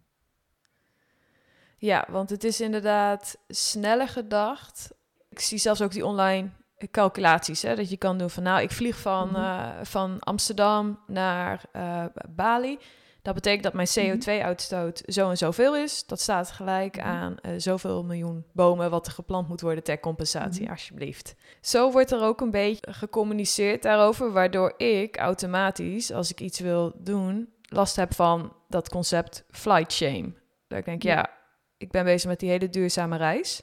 [1.78, 4.90] Ja, want het is inderdaad sneller gedacht.
[5.28, 6.50] Ik zie zelfs ook die online
[6.90, 9.44] calculaties, hè, dat je kan doen van nou, ik vlieg van, mm -hmm.
[9.44, 12.78] uh, van Amsterdam naar uh, Bali.
[13.22, 16.06] Dat betekent dat mijn CO2-uitstoot zo en zoveel is.
[16.06, 20.60] Dat staat gelijk aan uh, zoveel miljoen bomen wat er geplant moet worden ter compensatie,
[20.60, 20.74] mm-hmm.
[20.74, 21.34] alsjeblieft.
[21.60, 26.92] Zo wordt er ook een beetje gecommuniceerd daarover, waardoor ik automatisch, als ik iets wil
[26.98, 30.32] doen, last heb van dat concept flight shame.
[30.68, 31.30] Dat ik denk, ja, ja
[31.76, 33.62] ik ben bezig met die hele duurzame reis.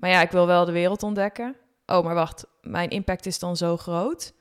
[0.00, 1.56] Maar ja, ik wil wel de wereld ontdekken.
[1.86, 4.34] Oh, maar wacht, mijn impact is dan zo groot.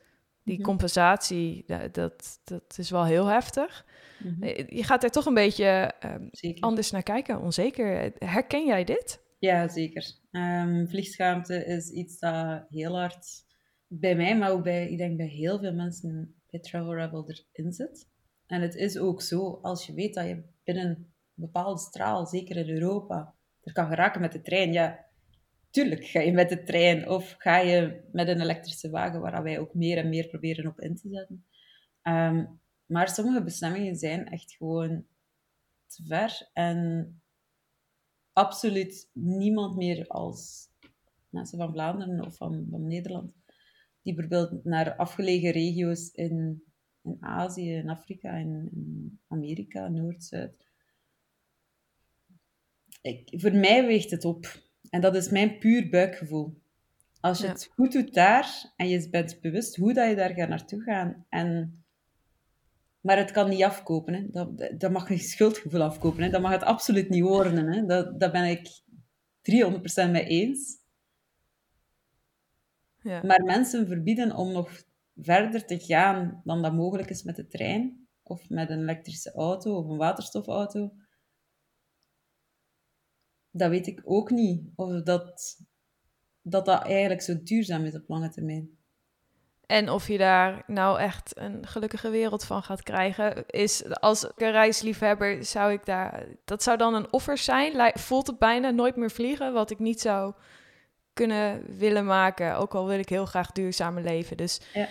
[0.44, 3.86] Die compensatie, dat, dat is wel heel heftig.
[4.24, 4.46] Mm-hmm.
[4.68, 6.30] Je gaat er toch een beetje um,
[6.60, 8.12] anders naar kijken, onzeker.
[8.18, 9.22] Herken jij dit?
[9.40, 10.12] Ja, zeker.
[10.32, 13.26] Um, vliegschaamte is iets dat heel hard
[13.88, 17.72] bij mij, maar ook bij, ik denk bij heel veel mensen bij Travel Rebel erin
[17.72, 18.10] zit.
[18.48, 22.58] En het is ook zo, als je weet dat je binnen een bepaalde straal, zeker
[22.58, 25.06] in Europa, er kan geraken met de trein, ja,
[25.70, 29.60] tuurlijk ga je met de trein of ga je met een elektrische wagen, waar wij
[29.60, 31.46] ook meer en meer proberen op in te zetten.
[32.04, 32.61] Um,
[32.92, 35.06] maar sommige bestemmingen zijn echt gewoon
[35.88, 37.22] te ver en
[38.34, 40.70] absoluut niemand meer als
[41.30, 43.36] mensen van Vlaanderen of van, van Nederland,
[44.02, 46.64] die bijvoorbeeld naar afgelegen regio's in,
[47.02, 50.70] in Azië, in Afrika, in, in Amerika, Noord, Zuid.
[53.02, 54.70] Ik, voor mij weegt het op.
[54.90, 56.62] En dat is mijn puur buikgevoel.
[57.20, 57.52] Als je ja.
[57.52, 61.26] het goed doet daar en je bent bewust hoe dat je daar gaat naartoe gaan.
[61.30, 61.81] En,
[63.02, 64.14] maar het kan niet afkopen.
[64.14, 64.28] Hè.
[64.30, 66.24] Dat, dat mag geen schuldgevoel afkopen.
[66.24, 66.30] Hè.
[66.30, 67.68] Dat mag het absoluut niet worden.
[67.68, 67.86] Hè.
[67.86, 68.82] Dat, dat ben ik
[70.08, 70.80] 300% mee eens.
[73.02, 73.24] Ja.
[73.24, 74.84] Maar mensen verbieden om nog
[75.16, 78.08] verder te gaan dan dat mogelijk is met de trein.
[78.24, 80.94] Of met een elektrische auto of een waterstofauto.
[83.52, 84.64] Dat weet ik ook niet.
[84.76, 85.58] Of dat
[86.42, 88.70] dat, dat eigenlijk zo duurzaam is op lange termijn.
[89.72, 94.52] En of je daar nou echt een gelukkige wereld van gaat krijgen, is als een
[94.52, 96.24] reisliefhebber zou ik daar.
[96.46, 97.92] Dat zou dan een offer zijn.
[98.00, 100.34] Voelt het bijna nooit meer vliegen, wat ik niet zou
[101.14, 102.56] kunnen willen maken.
[102.58, 104.38] Ook al wil ik heel graag duurzamer leven.
[104.38, 104.88] Dus Ja.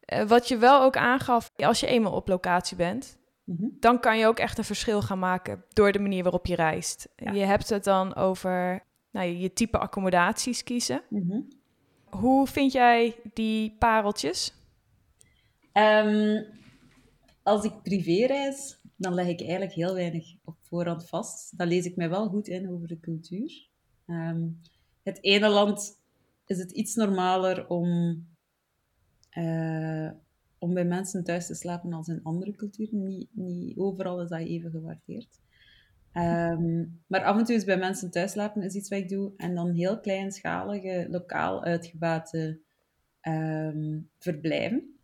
[0.00, 3.66] eh, wat je wel ook aangaf, als je eenmaal op locatie bent, Mhm.
[3.80, 7.08] dan kan je ook echt een verschil gaan maken door de manier waarop je reist.
[7.16, 7.32] Ja.
[7.32, 11.02] Je hebt het dan over nou, je type accommodaties kiezen.
[11.08, 11.40] Mhm.
[12.16, 14.54] Hoe vind jij die pareltjes?
[15.72, 16.42] Ehm,
[17.42, 21.58] als ik privé reis, dan leg ik eigenlijk heel weinig op voorhand vast.
[21.58, 23.68] Dan lees ik mij wel goed in over de cultuur.
[24.06, 24.48] Ehm,
[25.02, 26.00] het ene land
[26.46, 28.18] is het iets normaler om,
[29.30, 30.10] eh,
[30.58, 33.02] om bij mensen thuis te slapen als in andere culturen.
[33.02, 35.40] Niet, niet overal is dat even gewaardeerd.
[36.12, 39.32] Ehm, maar af en toe is bij mensen thuis slapen is iets wat ik doe.
[39.36, 42.60] En dan heel kleinschalige, lokaal uitgebate
[43.20, 44.96] ehm, verblijven.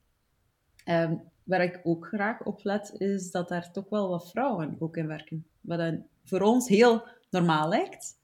[0.84, 4.96] Ehm, waar ik ook graag op let, is dat daar toch wel wat vrouwen ook
[4.96, 5.46] in werken.
[5.60, 8.16] Wat dan voor ons heel normaal lijkt.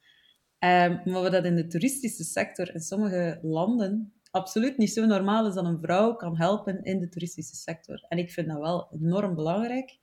[0.61, 5.65] Maar wat in de toeristische sector in sommige landen absoluut niet zo normaal is dat
[5.65, 8.05] een vrouw kan helpen in de toeristische sector.
[8.09, 9.99] En ik vind dat wel enorm belangrijk.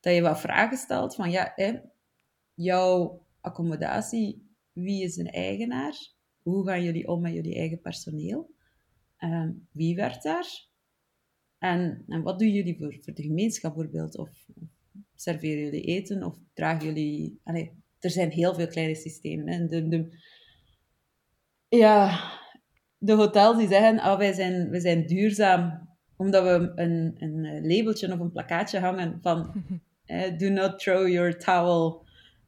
[0.00, 1.78] Dat je wat vragen stelt van, ja, hè,
[2.54, 6.12] jouw accommodatie, wie is een eigenaar?
[6.42, 8.54] Hoe gaan jullie om met jullie eigen personeel?
[9.16, 10.68] Ehm, wie werkt daar?
[11.58, 14.18] En, en wat doen jullie voor, voor de gemeenschap bijvoorbeeld?
[14.18, 14.48] Of,
[15.14, 16.22] serveren jullie eten?
[16.22, 17.40] Of dragen jullie...
[17.98, 19.48] Er zijn heel veel kleine systemen.
[19.48, 19.66] Hè.
[19.66, 20.18] De, de,
[21.68, 22.20] ja,
[22.98, 28.12] de hotels die zeggen, oh, wij, zijn, wij zijn duurzaam, omdat we een, een labeltje
[28.12, 29.64] of een plakkaatje hangen van
[30.38, 32.04] do not throw your towel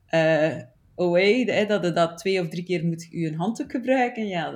[0.06, 0.62] eh,
[0.96, 1.44] away.
[1.44, 4.26] Eh, dat je dat twee of drie keer moet je een handdoek gebruiken.
[4.26, 4.52] Ja,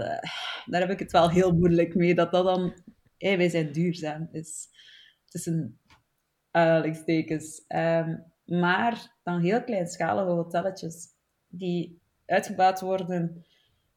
[0.66, 2.14] daar heb ik het wel heel moeilijk mee.
[2.14, 2.74] Dat dat dan...
[3.18, 4.28] eh, wij zijn duurzaam.
[4.32, 4.68] Dus,
[5.24, 5.78] tussen
[6.50, 7.64] aanhalingstekens.
[7.66, 11.06] Ehm, maar dan heel kleinschalige hotelletjes
[11.48, 13.44] die uitgebouwd worden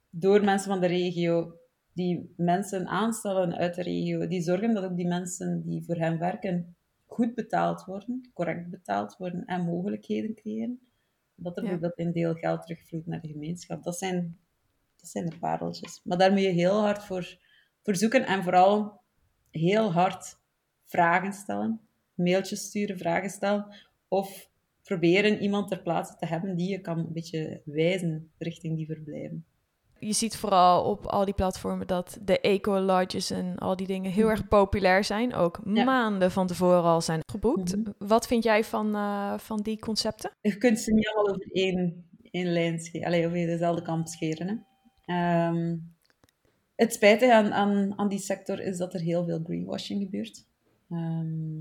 [0.09, 1.53] door mensen van de regio,
[1.93, 6.19] die mensen aanstellen uit de regio, die zorgen dat ook die mensen die voor hen
[6.19, 6.75] werken
[7.09, 10.79] goed betaald worden, correct betaald worden en mogelijkheden creëren.
[11.35, 11.69] Dat er Ja.
[11.69, 13.83] bijvoorbeeld een deel geld terugvloeit naar de gemeenschap.
[13.83, 14.37] Dat zijn,
[14.95, 16.01] dat zijn de pareltjes.
[16.03, 17.37] Maar daar moet je heel hard voor,
[17.83, 19.01] voor zoeken en vooral
[19.51, 20.37] heel hard
[20.85, 21.81] vragen stellen,
[22.13, 23.75] mailtjes sturen, vragen stellen,
[24.07, 24.49] of
[24.83, 29.45] proberen iemand ter plaatse te hebben die je kan een beetje wijzen richting die verblijven.
[29.99, 34.29] Je ziet vooral op al die platformen dat de eco-lodges en al die dingen heel
[34.29, 35.33] erg populair zijn.
[35.33, 35.83] Ook Ja.
[35.83, 37.75] maanden van tevoren al zijn geboekt.
[37.75, 37.91] Mhm.
[37.97, 40.31] Wat vind jij van, eh, van die concepten?
[40.41, 44.47] Je kunt ze niet allemaal over één, één lijn scheren, Allee, over dezelfde kamp scheren.
[44.47, 44.55] Hè.
[45.15, 45.77] Ehm,
[46.75, 50.45] het spijtige aan, aan, aan die sector is dat er heel veel greenwashing gebeurt.
[50.89, 51.59] Ehm,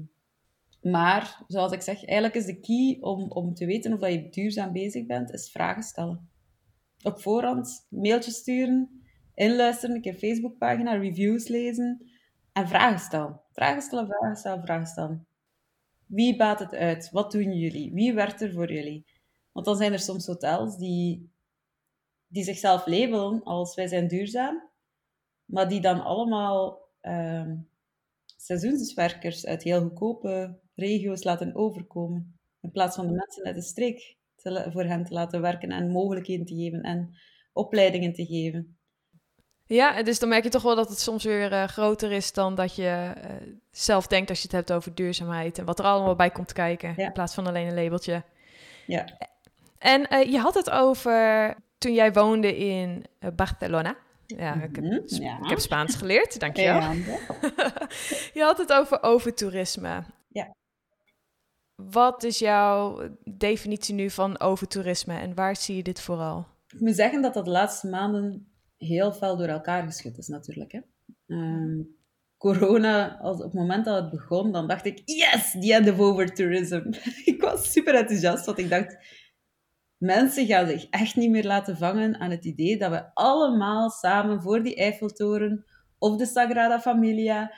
[0.83, 4.29] maar, zoals ik zeg, eigenlijk is de key om, om te weten of dat je
[4.31, 6.28] duurzaam bezig bent, is vragen stellen.
[7.03, 9.03] Op voorhand mailtjes sturen,
[9.35, 12.11] inluisteren, een keer Facebookpagina, reviews lezen
[12.53, 13.41] en vragen stellen.
[13.53, 15.27] Vragen stellen, vragen stellen, vragen stellen.
[16.07, 17.11] Wie baat het uit?
[17.11, 17.93] Wat doen jullie?
[17.93, 19.07] Wie werkt er voor jullie?
[19.53, 21.33] Want dan zijn er soms hotels die,
[22.27, 24.71] die zichzelf labelen als wij zijn duurzaam,
[25.45, 27.57] maar die dan allemaal ehm,
[28.37, 32.39] seizoenswerkers uit heel goedkope regio's laten overkomen.
[32.61, 34.18] In plaats van de mensen uit de streek
[34.55, 37.17] te voor hen te laten werken en mogelijkheden te geven en
[37.53, 38.77] opleidingen te geven.
[39.67, 42.55] Ja, dus dan merk je toch wel dat het soms weer eh, groter is dan
[42.55, 43.31] dat je eh,
[43.71, 46.95] zelf denkt als je het hebt over duurzaamheid en wat er allemaal bij komt kijken,
[46.97, 47.07] Ja.
[47.07, 48.23] in plaats van alleen een labeltje.
[48.87, 49.05] Ja.
[49.79, 53.05] En eh, je had het over toen jij woonde in
[53.37, 53.97] Barcelona.
[54.27, 55.39] Ja, ik heb, Mhm, ja.
[55.43, 56.81] ik heb Spaans geleerd, dankjewel.
[56.81, 56.93] Ja,
[58.39, 60.03] je had het over overtoerisme.
[60.29, 60.55] Ja.
[61.83, 66.47] Wat is jouw definitie nu van overtoerisme en waar zie je dit vooral?
[66.69, 70.73] Ik moet zeggen dat dat de laatste maanden heel fel door elkaar geschud is, natuurlijk.
[70.73, 70.81] Hè.
[71.27, 71.83] Ehm,
[72.37, 75.99] corona, als, op het moment dat het begon, dan dacht ik, yes, the end of
[75.99, 76.83] overtourism.
[77.33, 78.97] ik was super enthousiast, want ik dacht,
[79.97, 84.43] mensen gaan zich echt niet meer laten vangen aan het idee dat we allemaal samen
[84.43, 85.65] voor die Eiffeltoren
[85.99, 87.53] of de Sagrada Familia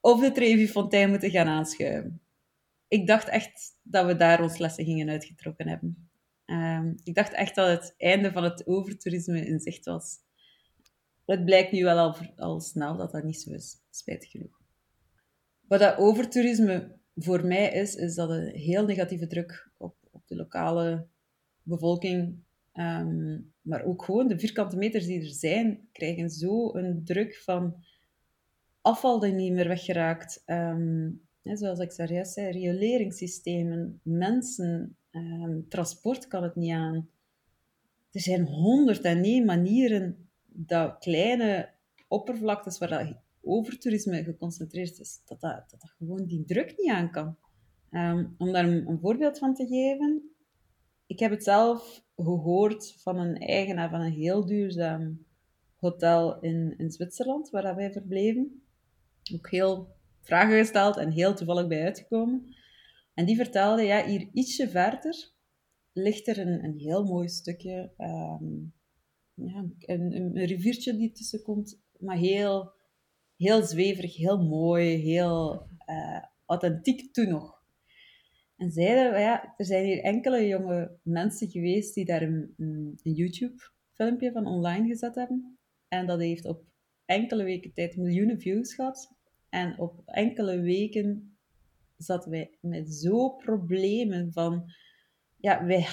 [0.00, 2.25] of de Trevi Fontein moeten gaan aanschuiven.
[2.88, 6.08] Ik dacht echt dat we daar ons lessen gingen uitgetrokken hebben.
[6.44, 10.16] Ehm, ik dacht echt dat het einde van het overtoerisme in zicht was.
[11.24, 14.60] Het blijkt nu wel al, snel dat dat niet zo is, spijtig genoeg.
[15.60, 20.36] Wat dat overtoerisme voor mij is, is dat een heel negatieve druk op, op de
[20.36, 21.06] lokale
[21.62, 22.38] bevolking,
[22.72, 27.84] ehm, maar ook gewoon de vierkante meters die er zijn, krijgen zo een druk van
[28.80, 30.42] afval dat niet meer weggeraakt.
[30.44, 31.08] Ehm,
[31.54, 37.08] zoals ik daar juist zei, rioleringssystemen, mensen, ehm, transport kan het niet aan.
[38.10, 41.68] Er zijn honderd en één manieren dat kleine
[42.08, 47.36] oppervlaktes waar dat overtoerisme geconcentreerd is, dat dat, gewoon die druk niet aan kan.
[47.90, 50.30] Ehm, om daar een, voorbeeld van te geven,
[51.06, 55.24] ik heb het zelf gehoord van een eigenaar van een heel duurzaam
[55.76, 58.62] hotel in, in Zwitserland, waar wij verbleven.
[59.34, 59.95] Ook heel
[60.26, 62.54] vragen gesteld en heel toevallig bij uitgekomen.
[63.14, 65.30] En die vertelde, ja, hier ietsje verder
[65.92, 68.44] ligt er een, een heel mooi stukje, ehm,
[69.34, 72.72] ja, een, riviertje die tussen komt, maar heel,
[73.36, 77.62] heel zweverig, heel mooi, heel uh, authentiek toen nog.
[78.56, 84.32] En zeiden, ja, er zijn hier enkele jonge mensen geweest die daar een, een YouTube-filmpje
[84.32, 85.58] van online gezet hebben.
[85.88, 86.64] En dat heeft op
[87.04, 89.15] enkele weken tijd miljoenen views gehad.
[89.56, 91.38] En op enkele weken
[91.96, 94.64] zaten wij met zo problemen van...
[95.36, 95.86] Ja, wij,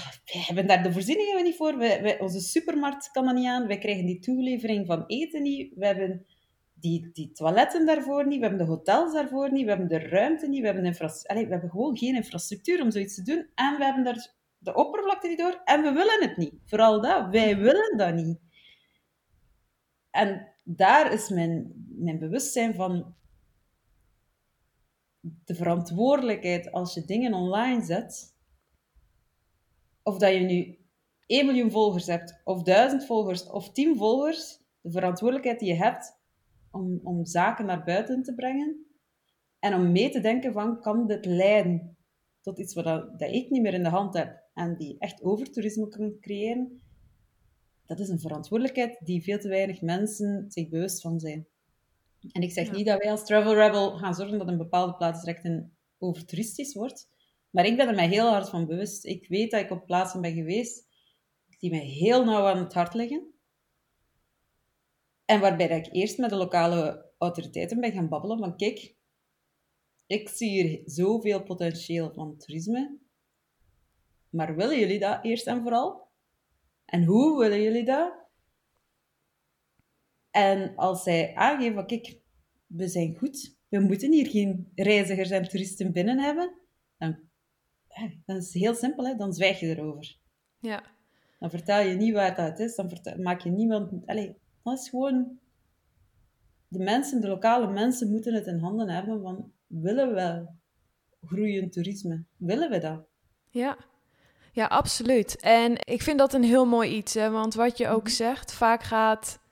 [0.47, 1.77] hebben daar de voorzieningen niet voor.
[1.77, 3.67] Wij, onze supermarkt kan dat niet aan.
[3.67, 5.73] Wij krijgen die toelevering van eten niet.
[5.75, 6.25] We hebben
[6.73, 10.47] die, die toiletten daarvoor niet, we hebben de hotels daarvoor niet, we hebben de ruimte
[10.47, 13.47] niet, we hebben, we hebben gewoon geen infrastructuur om zoiets te doen.
[13.55, 16.53] En we hebben daar de oppervlakte niet door en we willen het niet.
[16.65, 18.39] Vooral dat, wij willen dat niet.
[20.09, 23.15] En daar is mijn, mijn bewustzijn van
[25.23, 28.35] de verantwoordelijkheid als je dingen online zet,
[30.03, 30.77] of dat je nu
[31.25, 36.17] 1 miljoen volgers hebt, of 1000 volgers, of 10 volgers, de verantwoordelijkheid die je hebt
[36.71, 38.85] om, om zaken naar buiten te brengen.
[39.59, 41.97] En om mee te denken van, kan dit leiden
[42.41, 45.23] tot iets wat dat, dat ik niet meer in de hand heb en die echt
[45.23, 46.81] overtoerisme kan creëren.
[47.85, 51.47] Dat is een verantwoordelijkheid die veel te weinig mensen zich bewust van zijn.
[52.31, 55.19] En ik zeg niet dat wij als Travel Rebel gaan zorgen dat een bepaalde plaats
[55.23, 57.09] direct een overtoeristisch wordt.
[57.49, 59.05] Maar ik ben er mij heel hard van bewust.
[59.05, 60.87] Ik weet dat ik op plaatsen ben geweest
[61.59, 63.33] die mij heel nauw aan het hart liggen.
[65.25, 68.95] En waarbij ik eerst met de lokale autoriteiten ben gaan babbelen van kijk,
[70.07, 72.97] ik zie hier zoveel potentieel van toerisme,
[74.29, 76.07] maar willen jullie dat eerst en vooral?
[76.85, 78.22] En hoe willen jullie dat?
[80.33, 82.17] En als zij aangeven van kijk,
[82.67, 86.53] we zijn goed, we moeten hier geen reizigers en toeristen binnen hebben,
[86.97, 87.19] dan,
[88.25, 89.15] dan is het heel simpel, hè?
[89.15, 90.17] dan zwijg je erover.
[90.59, 90.83] Ja.
[91.39, 92.91] Dan vertel je niet waar dat is, dan
[93.21, 93.91] maak je niemand...
[94.05, 94.31] Allez,
[94.63, 95.39] dat is gewoon...
[96.67, 99.51] De mensen, de lokale mensen moeten het in handen hebben van...
[99.67, 100.55] Willen we wel
[101.21, 102.23] groeiend toerisme?
[102.37, 103.05] Willen we dat?
[103.49, 103.77] Ja.
[104.51, 105.41] Ja, absoluut.
[105.41, 107.13] En ik vind dat een heel mooi iets.
[107.13, 107.29] Hè?
[107.29, 108.11] Want wat je ook mhm.
[108.11, 109.42] zegt, vaak gaat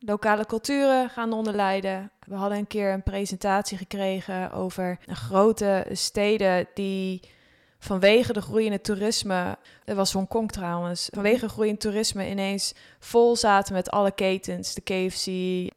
[0.00, 2.10] lokale culturen gaan onderlijden.
[2.26, 7.20] We hadden een keer een presentatie gekregen over grote steden die
[7.78, 13.90] vanwege de groeiende toerisme, dat was Hongkong trouwens, vanwege groeiend toerisme ineens vol zaten met
[13.90, 15.26] alle ketens, de KFC,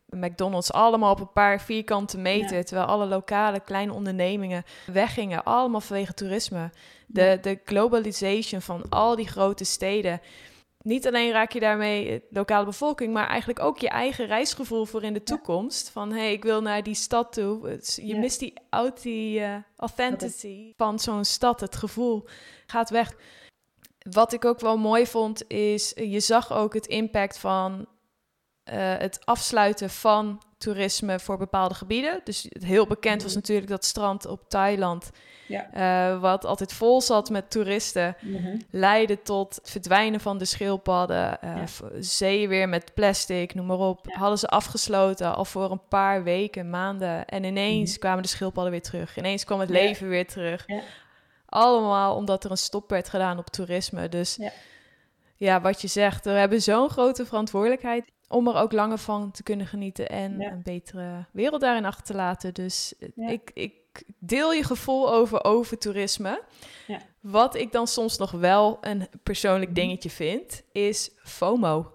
[0.10, 6.14] McDonald's, allemaal op een paar vierkante meter, terwijl alle lokale kleine ondernemingen weggingen, allemaal vanwege
[6.14, 6.70] toerisme.
[7.08, 10.22] De, de globalisation van al die grote steden
[10.84, 15.04] niet alleen raak je daarmee de lokale bevolking, maar eigenlijk ook je eigen reisgevoel voor
[15.04, 15.90] in de toekomst.
[15.90, 17.80] Van hé, hey, ik wil naar die stad toe.
[17.96, 18.54] Je mist die,
[19.02, 21.60] die uh, authenticity van zo'n stad.
[21.60, 22.28] Het gevoel
[22.66, 23.16] gaat weg.
[24.10, 29.26] Wat ik ook wel mooi vond, is je zag ook het impact van uh, het
[29.26, 32.22] afsluiten van toerisme voor bepaalde gebieden.
[32.24, 33.40] Dus heel bekend was mhm.
[33.40, 35.12] natuurlijk dat strand op Thailand
[35.48, 36.14] ja.
[36.14, 41.38] Uh, wat altijd vol zat met toeristen, mm leidde tot het verdwijnen van de schildpadden,
[41.44, 41.66] uh, ja.
[42.00, 44.06] zeeën weer met plastic, noem maar op.
[44.10, 47.26] Hadden ze afgesloten al voor een paar weken, maanden.
[47.26, 48.00] En ineens mhm.
[48.00, 49.18] kwamen de schildpadden weer terug.
[49.18, 50.66] Ineens kwam het leven weer terug.
[51.46, 54.10] Allemaal omdat er een stop werd gedaan op toerisme.
[54.10, 54.40] Dus
[55.36, 59.44] ja, wat je zegt, we hebben zo'n grote verantwoordelijkheid om er ook langer van te
[59.44, 62.54] kunnen genieten en een betere wereld daarin achter te laten.
[62.54, 63.74] Dus ik, ik
[64.20, 66.44] deel je gevoel over overtoerisme.
[66.88, 67.00] Ja.
[67.20, 69.80] Wat ik dan soms nog wel een persoonlijk mhm.
[69.80, 71.92] dingetje vind, is FOMO.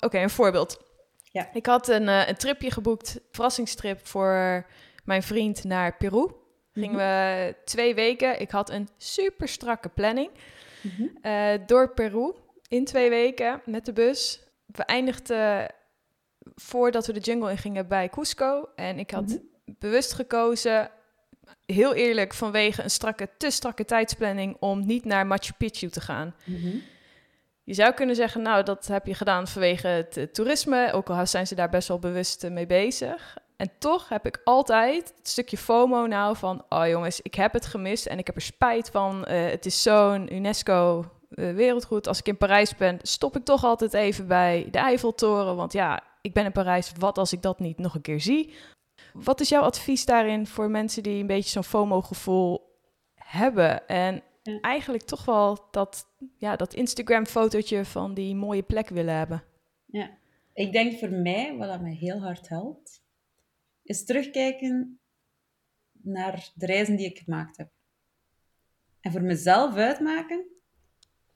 [0.00, 0.80] Oké, een voorbeeld.
[1.22, 1.48] Ja.
[1.52, 4.66] Ik had een, uh, een tripje geboekt, verrassingstrip voor
[5.04, 6.30] mijn vriend naar Peru.
[6.72, 6.98] Gingen mhm.
[6.98, 8.40] we twee weken.
[8.40, 10.30] Ik had een super strakke planning.
[10.80, 11.02] Mhm.
[11.20, 12.32] Eh, door Peru
[12.68, 14.42] in twee weken met de bus.
[14.72, 15.66] We eindigden
[16.54, 18.68] voordat we de jungle in gingen bij Cusco.
[18.74, 20.90] En ik had bewust gekozen,
[21.66, 26.34] heel eerlijk, vanwege een strakke, te strakke tijdsplanning om niet naar Machu Picchu te gaan.
[26.44, 26.76] Mhm.
[27.64, 31.46] Je zou kunnen zeggen, nou, dat heb je gedaan vanwege het toerisme, ook al zijn
[31.46, 33.36] ze daar best wel bewust mee bezig.
[33.56, 36.64] En toch heb ik altijd het stukje FOMO nou van...
[36.68, 39.24] oh jongens, ik heb het gemist en ik heb er spijt van.
[39.24, 42.06] Eh, het is zo'n UNESCO eh, wereldgoed.
[42.06, 45.56] Als ik in Parijs ben, stop ik toch altijd even bij de Eiffeltoren.
[45.56, 46.92] Want ja, ik ben in Parijs.
[46.98, 48.54] Wat als ik dat niet nog een keer zie?
[49.12, 52.78] Wat is jouw advies daarin voor mensen die een beetje zo'n FOMO-gevoel
[53.14, 53.88] hebben?
[53.88, 54.22] En
[54.60, 56.06] eigenlijk toch wel dat,
[56.36, 59.44] ja, dat Instagram-fotootje van die mooie plek willen hebben.
[59.86, 60.20] Ja.
[60.54, 63.04] Ik denk voor mij, wat dat mij heel hard helpt,
[63.82, 65.00] is terugkijken
[65.92, 67.70] naar de reizen die ik gemaakt heb.
[69.00, 70.46] En voor mezelf uitmaken,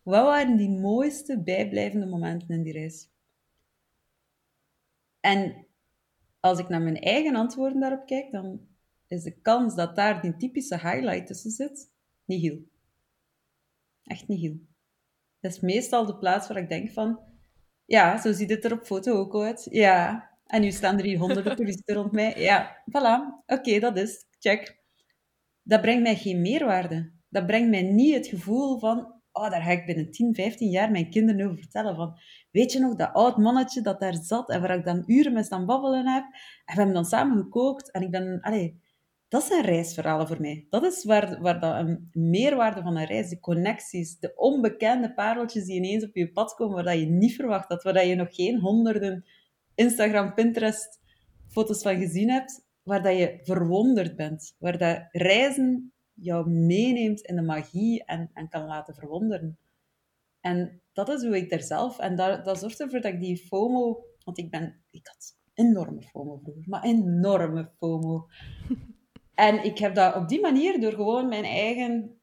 [0.07, 3.11] wat waren die mooiste bijblijvende momenten in die reis?
[5.21, 5.67] En
[6.41, 8.61] als ik naar mijn eigen antwoorden daarop kijk, dan
[9.07, 11.93] is de kans dat daar die typische highlight tussen zit,
[12.25, 12.59] niet heel.
[14.05, 14.57] Echt niet heel.
[15.41, 17.21] Dat is meestal de plaats waar ik denk van,
[17.85, 19.67] ja, zo ziet het er op foto ook uit.
[19.71, 22.41] Ja, en nu staan er hier honderden toeristen rond mij.
[22.41, 23.45] Ja, voilà.
[23.47, 24.25] Oké, dat is.
[24.39, 24.79] Check.
[25.63, 27.13] Dat brengt mij geen meerwaarde.
[27.29, 30.91] Dat brengt mij niet het gevoel van, oh, daar ga ik binnen 10, 15 jaar
[30.91, 31.97] mijn kinderen over vertellen.
[31.97, 32.19] Van,
[32.51, 35.43] weet je nog, dat oud mannetje dat daar zat en waar ik dan uren mee
[35.43, 36.25] staan babbelen heb.
[36.25, 36.33] En
[36.65, 38.81] we hebben dan samen gekookt en ik ben, allee,
[39.29, 40.67] dat zijn reisverhalen voor mij.
[40.71, 45.65] Dat is waar, waar dat een meerwaarde van een reis, de connecties, de onbekende pareltjes
[45.65, 48.15] die ineens op je pad komen, waar dat je niet verwacht had, waar dat je
[48.15, 49.25] nog geen honderden
[49.75, 51.01] Instagram, Pinterest
[51.49, 57.37] foto's van gezien hebt, waar dat je verwonderd bent, waar dat reizen jou meeneemt in
[57.37, 59.59] de magie en, en kan laten verwonderen.
[60.41, 61.99] En dat is hoe ik er zelf...
[61.99, 64.05] En dat, dat zorgt ervoor dat ik die FOMO...
[64.25, 64.85] Want ik ben...
[64.91, 68.27] Ik had enorme FOMO vroeger, maar enorme FOMO.
[69.35, 72.21] En ik heb dat op die manier, door gewoon mijn eigen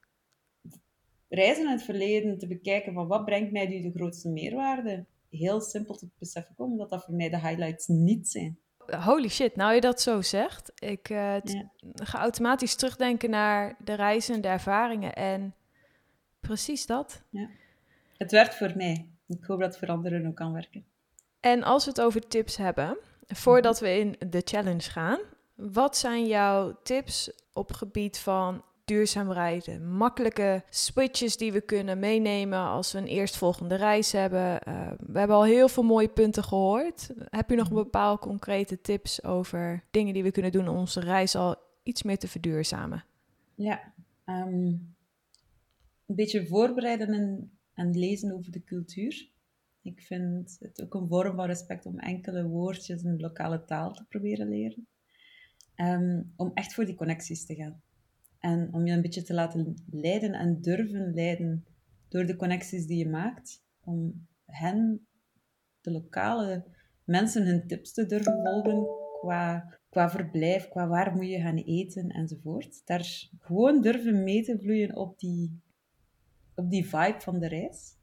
[1.30, 5.62] reizen in het verleden te bekijken van wat brengt mij nu de grootste meerwaarde, heel
[5.62, 8.60] simpel te beseffen komen dat dat voor mij de highlights niet zijn.
[8.88, 10.72] Holy shit, nou je dat zo zegt.
[10.76, 11.42] Ik Ja.
[11.96, 15.56] ga automatisch terugdenken naar de reizen, de ervaringen en
[16.40, 17.22] precies dat.
[18.18, 19.08] Het werkt voor mij.
[19.28, 20.86] Ik hoop dat het voor anderen ook kan werken.
[21.40, 25.20] En als we het over tips hebben, voordat we in de challenge gaan,
[25.56, 29.96] wat zijn jouw tips op gebied van duurzaam rijden?
[29.96, 34.62] Makkelijke switches die we kunnen meenemen als we een eerstvolgende reis hebben.
[34.62, 37.10] Eh, we hebben al heel veel mooie punten gehoord.
[37.30, 41.00] Heb je nog een bepaald concrete tips over dingen die we kunnen doen om onze
[41.00, 43.04] reis al iets meer te verduurzamen?
[43.56, 43.94] Ja,
[44.26, 44.76] ehm,
[46.06, 49.32] een beetje voorbereiden en, en lezen over de cultuur.
[49.82, 53.94] Ik vind het ook een vorm van respect om enkele woordjes in de lokale taal
[53.94, 54.88] te proberen leren.
[55.76, 57.82] Ehm, om echt voor die connecties te gaan.
[58.44, 61.66] En om je een beetje te laten leiden en durven leiden
[62.10, 63.64] door de connecties die je maakt.
[63.84, 65.08] Om hen,
[65.82, 66.66] de lokale
[67.04, 68.88] mensen, hun tips te durven volgen
[69.20, 72.82] qua, qua verblijf, qua waar moet je gaan eten enzovoort.
[72.86, 75.62] Daar gewoon durven mee te vloeien op die,
[76.56, 77.96] op die vibe van de reis.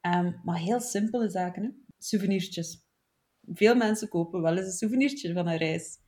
[0.00, 1.70] Ehm, maar heel simpele zaken, hè?
[1.98, 2.86] souvenirtjes.
[3.52, 5.98] Veel mensen kopen wel eens een souvenirtje van een reis.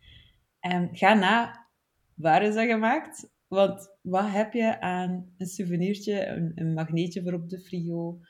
[0.61, 1.67] En ga na,
[2.15, 3.33] waar is dat gemaakt?
[3.49, 8.21] Want wat heb je aan een souvenirtje, een, een magneetje voor op de frio,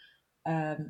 [0.43, 0.85] ehm,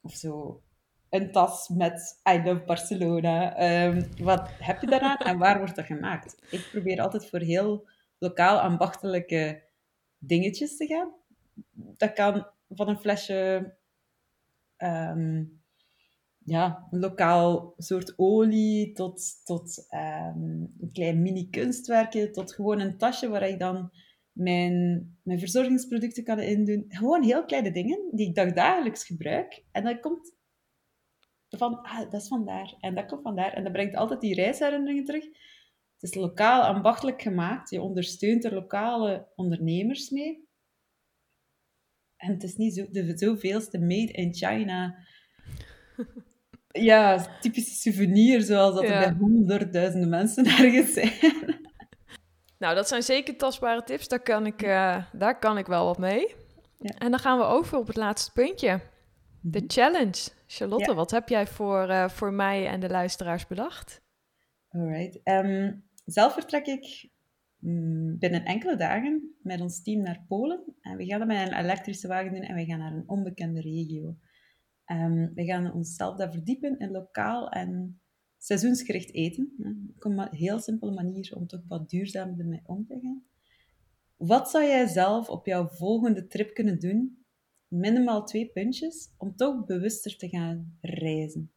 [0.00, 0.62] of zo,
[1.08, 3.56] een tas met I love Barcelona.
[3.56, 6.36] Ehm, wat heb je daaraan en waar wordt dat gemaakt?
[6.50, 9.62] Ik probeer altijd voor heel lokaal ambachtelijke
[10.18, 11.14] dingetjes te gaan.
[11.72, 13.72] Dat kan van een flesje
[14.76, 15.44] ehm,
[16.44, 23.28] ja, een lokaal soort olie tot, tot ehm, een klein mini-kunstwerkje, tot gewoon een tasje
[23.28, 23.90] waar ik dan
[24.32, 26.84] mijn, mijn verzorgingsproducten kan indoen.
[26.88, 29.64] Gewoon heel kleine dingen die ik dagdagelijks gebruik.
[29.72, 30.38] En dat komt
[31.48, 32.76] van, ah, dat is vandaar.
[32.80, 33.52] En dat komt vandaar.
[33.52, 35.24] En dat brengt altijd die reisherinneringen terug.
[35.24, 37.70] Het is lokaal ambachtelijk gemaakt.
[37.70, 40.48] Je ondersteunt er lokale ondernemers mee.
[42.16, 44.96] En het is niet zo, de zoveelste made in China.
[46.72, 48.92] Ja, typische souvenir, zoals dat Ja.
[49.02, 51.12] er bij honderdduizenden mensen ergens zijn.
[52.58, 54.08] Nou, dat zijn zeker tastbare tips.
[54.08, 56.34] Daar kan ik, eh, daar kan ik wel wat mee.
[56.78, 56.94] Ja.
[56.98, 58.80] En dan gaan we over op het laatste puntje.
[59.40, 60.28] De challenge.
[60.46, 60.94] Charlotte, Ja.
[60.96, 64.00] wat heb jij voor, eh, voor mij en de luisteraars bedacht?
[64.70, 65.20] Alright.
[65.22, 65.72] Ehm,
[66.04, 67.08] zelf vertrek ik
[67.58, 70.64] mm, binnen enkele dagen met ons team naar Polen.
[70.80, 73.60] En we gaan dat met een elektrische wagen doen en we gaan naar een onbekende
[73.60, 74.16] regio.
[74.90, 78.00] Ehm, we gaan onszelf daar verdiepen in lokaal en
[78.38, 79.52] seizoensgericht eten.
[79.96, 83.24] Ook een heel simpele manier om toch wat duurzamer ermee om te gaan.
[84.16, 87.24] Wat zou jij zelf op jouw volgende trip kunnen doen?
[87.68, 91.52] Minimaal twee puntjes, om toch bewuster te gaan reizen.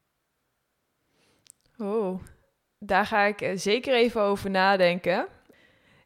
[1.77, 2.23] Oh,
[2.79, 5.27] daar ga ik eh, zeker even over nadenken.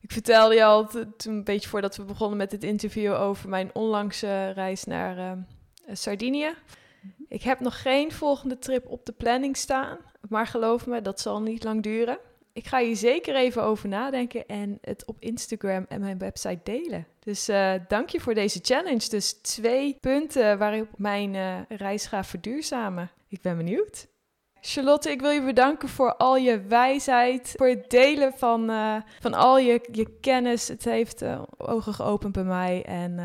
[0.02, 4.50] Ik vertelde je al een beetje voordat we begonnen met dit interview over mijn onlangse
[4.50, 6.56] reis naar eh, Sardinië.
[7.28, 9.98] Ik heb nog geen volgende trip op de planning staan,
[10.30, 12.20] maar geloof me, dat zal niet lang duren.
[12.54, 17.08] Ik ga hier zeker even over nadenken en het op Instagram en mijn website delen.
[17.20, 19.10] Dus eh, dank je voor deze challenge.
[19.10, 23.12] Dus twee punten waarop mijn eh, reis ga verduurzamen.
[23.28, 24.08] Ik ben benieuwd.
[24.62, 29.34] Charlotte, ik wil je bedanken voor al je wijsheid, voor het delen van, eh, van
[29.34, 30.68] al je, je kennis.
[30.68, 31.24] Het heeft
[31.58, 33.20] ogen geopend bij mij en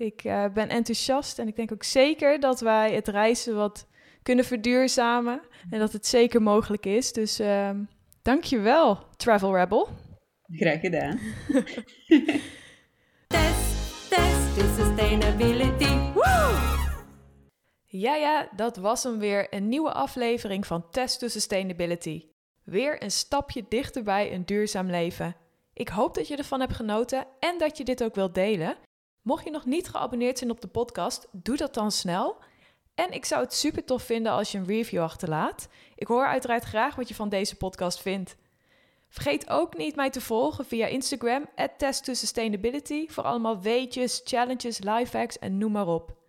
[0.00, 1.38] ik eh, ben enthousiast.
[1.38, 3.88] En ik denk ook zeker dat wij het reizen wat
[4.22, 5.40] kunnen verduurzamen
[5.70, 7.12] en dat het zeker mogelijk is.
[7.12, 7.84] Dus ehm
[8.22, 9.88] dank je wel, Travel Rebel.
[10.46, 11.18] Graag gedaan.
[13.26, 16.12] Test, test to sustainability.
[16.14, 16.78] Woo!
[17.86, 19.46] Ja, ja, dat was hem weer.
[19.54, 22.24] Een nieuwe aflevering van Test to Sustainability.
[22.64, 25.36] Weer een stapje dichterbij een duurzaam leven.
[25.72, 28.76] Ik hoop dat je ervan hebt genoten en dat je dit ook wilt delen.
[29.22, 32.36] Mocht je nog niet geabonneerd zijn op de podcast, doe dat dan snel.
[32.94, 35.68] En ik zou het super tof vinden als je een review achterlaat.
[35.94, 38.36] Ik hoor uiteraard graag wat je van deze podcast vindt.
[39.08, 41.46] Vergeet ook niet mij te volgen via Instagram,
[41.76, 46.19] Test to Sustainability, voor allemaal weetjes, challenges, lifehacks en noem maar op.